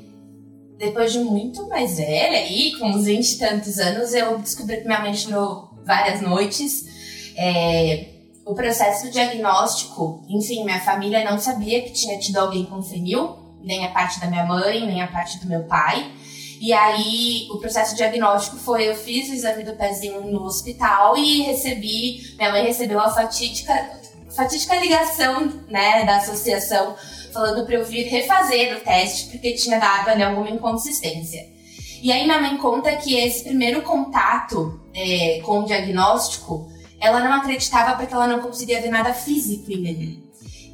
[0.82, 4.84] depois de muito mais velha, aí, com uns 20 e tantos anos, eu descobri que
[4.84, 7.32] minha mãe chorou várias noites.
[7.36, 8.08] É,
[8.44, 13.86] o processo diagnóstico, enfim, minha família não sabia que tinha tido alguém com fenil, nem
[13.86, 16.10] a parte da minha mãe, nem a parte do meu pai.
[16.60, 21.42] E aí, o processo diagnóstico foi: eu fiz o exame do pezinho no hospital e
[21.42, 23.72] recebi, minha mãe recebeu a fatídica,
[24.34, 26.96] fatídica ligação, né, da associação
[27.32, 31.50] falando para eu vir refazer o teste porque tinha dado ali alguma inconsistência.
[32.02, 36.68] E aí minha mãe conta que esse primeiro contato é, com o diagnóstico,
[37.00, 40.22] ela não acreditava porque ela não conseguia ver nada físico em mim.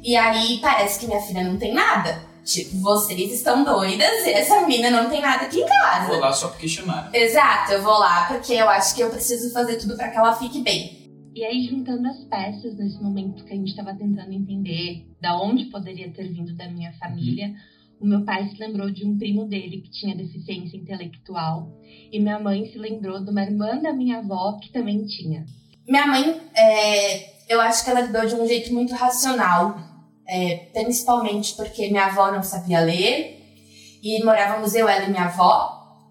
[0.03, 2.27] E aí parece que minha filha não tem nada.
[2.43, 6.07] Tipo, vocês estão doidas e essa menina não tem nada aqui em casa.
[6.07, 7.13] Vou lá só porque chamaram.
[7.13, 10.35] Exato, eu vou lá porque eu acho que eu preciso fazer tudo para que ela
[10.35, 10.98] fique bem.
[11.39, 15.67] E aí, juntando as peças nesse momento que a gente estava tentando entender da onde
[15.67, 17.55] poderia ter vindo da minha família,
[17.97, 21.71] o meu pai se lembrou de um primo dele que tinha deficiência intelectual
[22.11, 25.45] e minha mãe se lembrou de uma irmã da minha avó que também tinha.
[25.87, 29.79] Minha mãe, é, eu acho que ela lidou de um jeito muito racional,
[30.27, 33.39] é, principalmente porque minha avó não sabia ler
[34.03, 36.03] e morávamos eu, ela e minha avó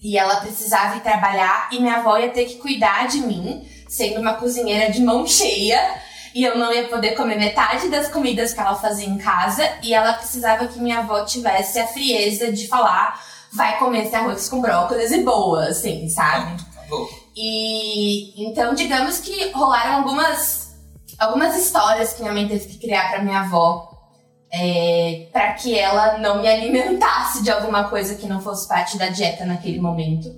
[0.00, 4.20] e ela precisava ir trabalhar e minha avó ia ter que cuidar de mim sendo
[4.20, 5.80] uma cozinheira de mão cheia
[6.34, 9.94] e eu não ia poder comer metade das comidas que ela fazia em casa e
[9.94, 13.20] ela precisava que minha avó tivesse a frieza de falar
[13.52, 16.62] vai comer esse arroz com brócolis e boa, assim, sabe?
[17.34, 20.74] E então, digamos que rolaram algumas
[21.18, 23.90] algumas histórias que minha mãe teve que criar para minha avó
[24.52, 29.08] é, para que ela não me alimentasse de alguma coisa que não fosse parte da
[29.08, 30.36] dieta naquele momento.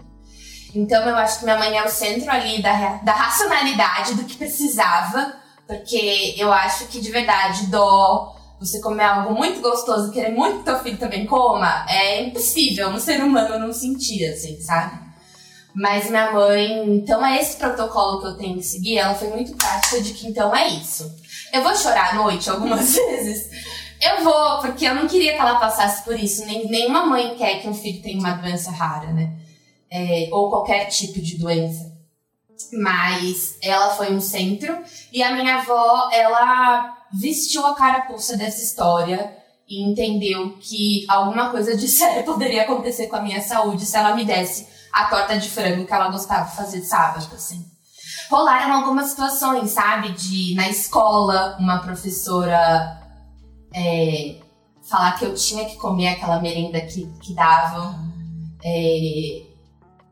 [0.78, 4.36] Então eu acho que minha mãe é o centro ali da, da racionalidade do que
[4.36, 5.34] precisava,
[5.66, 10.64] porque eu acho que de verdade dó, você comer algo muito gostoso, querer muito que
[10.64, 15.00] teu filho também coma, é impossível um ser humano não sentir, assim, sabe?
[15.74, 19.56] Mas minha mãe, então é esse protocolo que eu tenho que seguir, ela foi muito
[19.56, 21.12] prática de que então é isso.
[21.52, 23.48] Eu vou chorar à noite algumas vezes.
[24.00, 26.46] Eu vou, porque eu não queria que ela passasse por isso.
[26.46, 29.32] Nem, nenhuma mãe quer que um filho tenha uma doença rara, né?
[29.90, 31.96] É, ou qualquer tipo de doença.
[32.72, 34.76] Mas ela foi um centro
[35.12, 39.36] e a minha avó, ela vestiu a carapuça dessa história
[39.68, 44.14] e entendeu que alguma coisa de sério poderia acontecer com a minha saúde se ela
[44.14, 47.64] me desse a torta de frango que ela gostava de fazer sábado, assim.
[48.30, 50.12] Rolaram algumas situações, sabe?
[50.12, 53.00] De, na escola, uma professora
[53.74, 54.36] é,
[54.88, 58.08] falar que eu tinha que comer aquela merenda que, que davam.
[58.64, 59.47] É,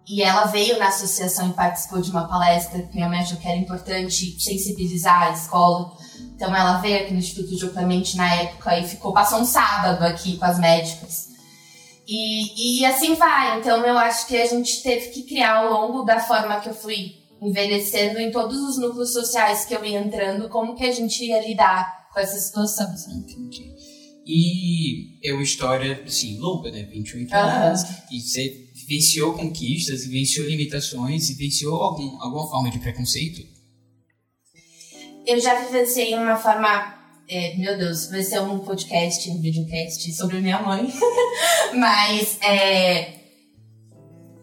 [0.08, 3.48] e ela veio na associação e participou de uma palestra que minha mãe achou que
[3.48, 5.96] era importante sensibilizar a escola.
[6.34, 10.04] Então ela veio aqui no Instituto de Clemente na época e ficou, passou um sábado
[10.04, 11.28] aqui com as médicas.
[12.06, 13.58] E, e assim vai.
[13.58, 16.74] Então eu acho que a gente teve que criar ao longo da forma que eu
[16.74, 21.24] fui envelhecendo em todos os núcleos sociais que eu ia entrando, como que a gente
[21.24, 22.86] ia lidar com essa situação.
[23.10, 23.74] Entendi.
[24.24, 26.82] E é uma história, assim, longa, né?
[26.84, 27.66] 28 Aham.
[27.66, 27.82] anos.
[28.10, 33.42] E você vivenciou conquistas, vivenciou limitações, vivenciou algum, alguma forma de preconceito?
[35.26, 36.94] Eu já vivenciei uma forma.
[37.28, 40.92] é, meu Deus, vai ser um podcast, um videocast sobre minha mãe.
[41.74, 43.14] Mas é,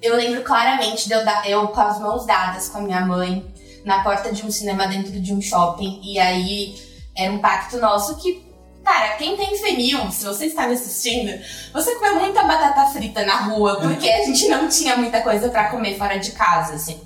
[0.01, 3.45] eu lembro claramente de eu, eu com as mãos dadas com a minha mãe
[3.85, 6.01] na porta de um cinema dentro de um shopping.
[6.03, 6.75] E aí
[7.15, 8.43] era um pacto nosso que,
[8.83, 11.31] cara, quem tem fenil, se você está me assistindo,
[11.71, 15.69] você comeu muita batata frita na rua, porque a gente não tinha muita coisa pra
[15.69, 16.99] comer fora de casa, assim,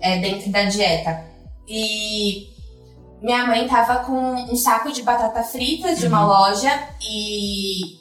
[0.00, 1.24] é, dentro da dieta.
[1.68, 2.48] E
[3.22, 8.00] minha mãe tava com um saco de batata frita de uma loja e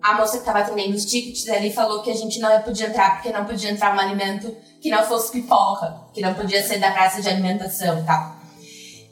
[0.00, 3.14] a moça que tava atendendo os tickets ali falou que a gente não podia entrar
[3.14, 6.90] porque não podia entrar um alimento que não fosse pipoca, que não podia ser da
[6.92, 8.36] praça de alimentação e tal.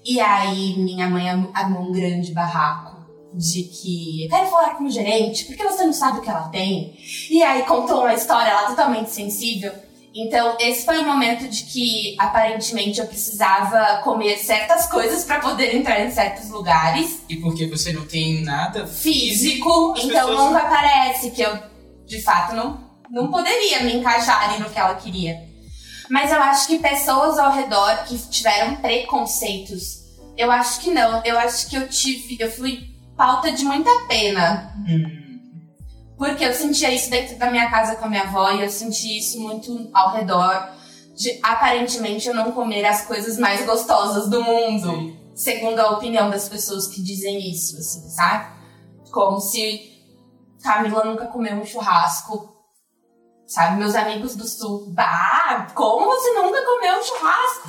[0.04, 2.91] E aí minha mãe armou um grande barraco
[3.34, 6.48] de que eu quero falar com o gerente porque você não sabe o que ela
[6.48, 6.94] tem.
[7.30, 9.72] E aí contou uma história lá totalmente sensível.
[10.14, 15.74] Então, esse foi o momento de que aparentemente eu precisava comer certas coisas para poder
[15.74, 21.30] entrar em certos lugares E porque você não tem nada físico, então pessoas- nunca parece
[21.30, 21.58] que eu,
[22.06, 22.78] de fato, não,
[23.10, 25.50] não poderia me encaixar ali no que ela queria.
[26.10, 30.02] Mas eu acho que pessoas ao redor que tiveram preconceitos,
[30.36, 31.22] eu acho que não.
[31.24, 34.72] Eu acho que eu tive, eu fui pauta de muita pena.
[34.88, 35.22] Hum,
[36.16, 39.18] Porque eu sentia isso dentro da minha casa com a minha avó e eu senti
[39.18, 40.68] isso muito ao redor
[41.16, 46.48] de aparentemente eu não comer as coisas mais gostosas do mundo, segundo a opinião das
[46.48, 48.46] pessoas que dizem isso, assim, sabe?
[49.10, 49.90] Como se
[50.62, 52.50] Camila nunca comeu um churrasco.
[53.46, 57.68] Sabe, meus amigos do sul, bah, como você nunca comeu um churrasco?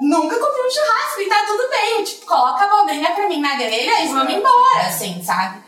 [0.00, 2.04] Nunca comi um churrasco e tá tudo bem.
[2.04, 5.62] Tipo, coloca a abobrinha pra mim na grelha e vamos embora, assim, sabe?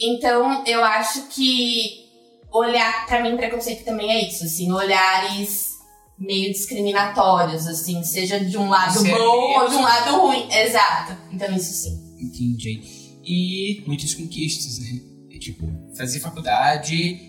[0.00, 2.08] Então, eu acho que
[2.52, 5.70] olhar, pra mim, preconceito também é isso, assim, olhares
[6.18, 10.48] meio discriminatórios, assim, seja de um lado Isso é bom ou de um lado ruim.
[10.52, 11.16] Exato.
[11.32, 12.16] Então, isso sim.
[12.20, 12.82] entendi.
[13.24, 15.00] E muitas conquistas, né?
[15.32, 15.66] É, tipo,
[15.96, 17.20] fazer faculdade,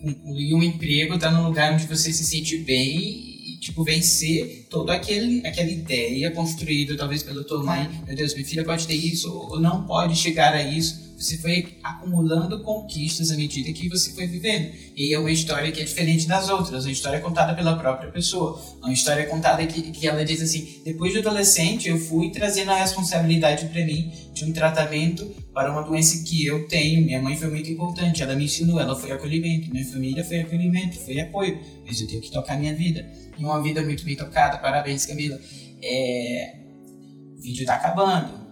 [0.00, 5.46] concluir um emprego, tá num lugar onde você se sente bem tipo, vencer toda aquele,
[5.46, 7.88] aquela ideia construída talvez pela tua mãe.
[8.06, 11.06] Meu Deus, minha filha pode ter isso ou não pode chegar a isso.
[11.16, 14.70] Você foi acumulando conquistas à medida que você foi vivendo.
[14.94, 16.84] E é uma história que é diferente das outras.
[16.84, 18.60] Uma história contada pela própria pessoa.
[18.82, 22.76] Uma história contada que, que ela diz assim: depois de adolescente, eu fui trazendo a
[22.76, 25.24] responsabilidade para mim de um tratamento
[25.54, 27.02] para uma doença que eu tenho.
[27.02, 28.22] Minha mãe foi muito importante.
[28.22, 29.70] Ela me ensinou, ela foi acolhimento.
[29.70, 31.58] Minha família foi acolhimento, foi apoio.
[31.86, 33.10] Mas eu tenho que tocar minha vida.
[33.38, 34.58] E uma vida muito bem tocada.
[34.58, 35.40] Parabéns, Camila.
[35.82, 36.58] É...
[37.38, 38.46] O vídeo tá acabando.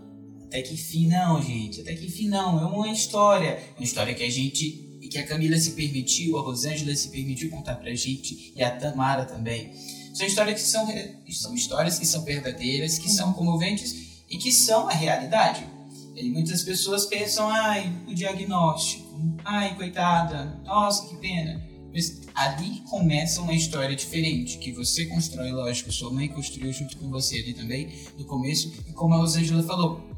[0.46, 1.82] Até que enfim não, gente.
[1.82, 2.58] Até que enfim não.
[2.58, 3.58] É uma história.
[3.76, 4.98] Uma história que a gente.
[5.02, 8.54] e que a Camila se permitiu, a Rosângela se permitiu contar pra gente.
[8.56, 9.70] E a Tamara também.
[10.14, 10.86] São histórias que são,
[11.28, 15.73] são histórias que são verdadeiras, que são comoventes e que são a realidade.
[16.16, 21.60] E muitas pessoas pensam, ai, o diagnóstico, ai, coitada, nossa, que pena.
[21.92, 27.08] Mas ali começa uma história diferente, que você constrói, lógico, sua mãe construiu junto com
[27.08, 30.08] você ali também, no começo, e como a Rosângela falou,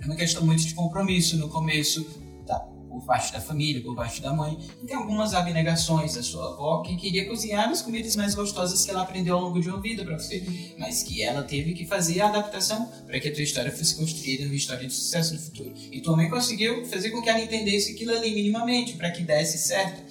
[0.00, 2.06] é uma questão muito de compromisso no começo,
[2.94, 4.56] por parte da família, por parte da mãe.
[4.80, 8.90] E tem algumas abnegações da sua avó que queria cozinhar as comidas mais gostosas que
[8.90, 10.44] ela aprendeu ao longo de uma vida para você,
[10.78, 14.44] mas que ela teve que fazer a adaptação para que a tua história fosse construída
[14.44, 15.74] numa história de sucesso no futuro.
[15.90, 19.58] E tua mãe conseguiu fazer com que ela entendesse aquilo ali minimamente para que desse
[19.58, 20.02] certo.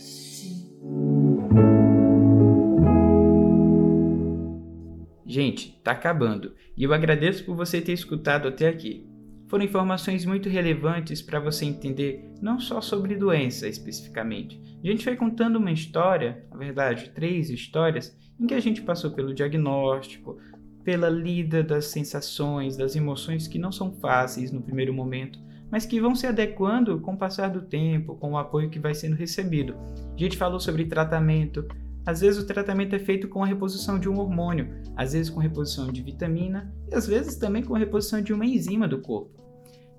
[5.26, 9.13] Gente, tá acabando e eu agradeço por você ter escutado até aqui.
[9.54, 14.60] Foram informações muito relevantes para você entender não só sobre doença especificamente.
[14.84, 19.12] A gente foi contando uma história, na verdade, três histórias, em que a gente passou
[19.12, 20.40] pelo diagnóstico,
[20.84, 25.38] pela lida das sensações, das emoções que não são fáceis no primeiro momento,
[25.70, 28.96] mas que vão se adequando com o passar do tempo, com o apoio que vai
[28.96, 29.76] sendo recebido.
[30.16, 31.68] A gente falou sobre tratamento.
[32.08, 35.40] Às vezes o tratamento é feito com a reposição de um hormônio, às vezes com
[35.40, 39.43] reposição de vitamina e às vezes também com a reposição de uma enzima do corpo.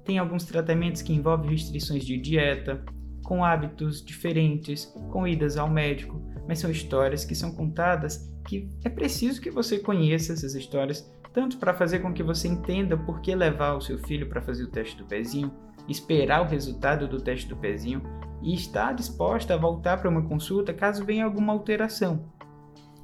[0.05, 2.85] Tem alguns tratamentos que envolvem restrições de dieta,
[3.25, 8.91] com hábitos diferentes, com idas ao médico, mas são histórias que são contadas que é
[8.91, 13.35] preciso que você conheça essas histórias, tanto para fazer com que você entenda por que
[13.35, 15.51] levar o seu filho para fazer o teste do pezinho,
[15.89, 18.03] esperar o resultado do teste do pezinho
[18.43, 22.31] e estar disposta a voltar para uma consulta caso venha alguma alteração.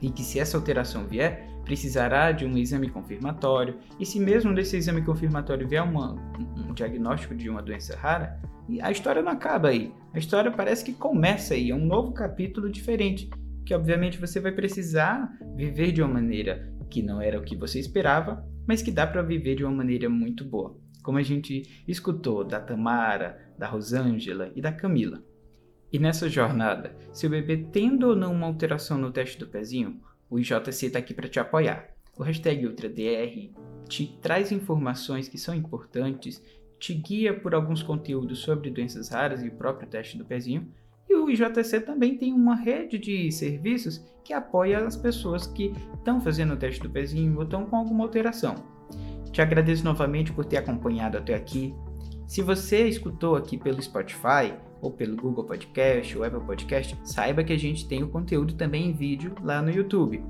[0.01, 4.77] E que se essa alteração vier, precisará de um exame confirmatório, e se mesmo desse
[4.77, 6.14] exame confirmatório vier uma,
[6.57, 8.43] um diagnóstico de uma doença rara,
[8.83, 9.95] a história não acaba aí.
[10.12, 13.31] A história parece que começa aí, é um novo capítulo diferente,
[13.64, 17.79] que obviamente você vai precisar viver de uma maneira que não era o que você
[17.79, 20.77] esperava, mas que dá para viver de uma maneira muito boa.
[21.05, 25.23] Como a gente escutou da Tamara, da Rosângela e da Camila.
[25.93, 30.01] E nessa jornada, se o bebê tendo ou não uma alteração no teste do pezinho,
[30.31, 31.91] o IJC está aqui para te apoiar.
[32.16, 33.51] O hashtag UltraDR
[33.89, 36.41] te traz informações que são importantes,
[36.78, 40.72] te guia por alguns conteúdos sobre doenças raras e o próprio teste do pezinho.
[41.09, 46.20] E o IJC também tem uma rede de serviços que apoia as pessoas que estão
[46.20, 48.55] fazendo o teste do pezinho ou estão com alguma alteração.
[49.33, 51.74] Te agradeço novamente por ter acompanhado até aqui.
[52.26, 57.53] Se você escutou aqui pelo Spotify, ou pelo Google Podcast ou Apple Podcast, saiba que
[57.53, 60.22] a gente tem o conteúdo também em vídeo lá no YouTube.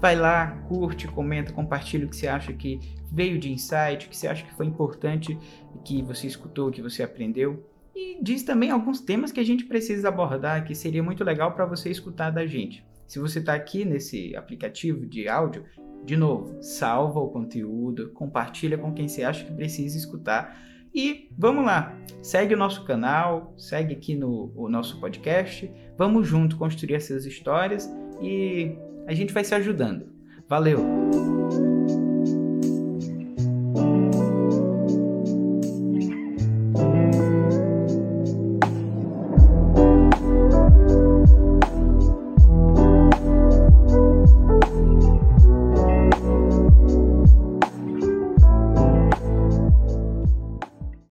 [0.00, 4.16] Vai lá, curte, comenta, compartilha o que você acha que veio de insight, o que
[4.16, 5.38] você acha que foi importante,
[5.84, 7.64] que você escutou, que você aprendeu.
[7.94, 11.66] E diz também alguns temas que a gente precisa abordar, que seria muito legal para
[11.66, 12.84] você escutar da gente.
[13.06, 15.64] Se você está aqui nesse aplicativo de áudio,
[16.04, 20.58] de novo, salva o conteúdo, compartilha com quem você acha que precisa escutar
[20.94, 25.70] e vamos lá, segue o nosso canal, segue aqui no o nosso podcast.
[25.96, 27.90] Vamos junto construir essas histórias
[28.20, 28.76] e
[29.06, 30.12] a gente vai se ajudando.
[30.48, 31.41] Valeu!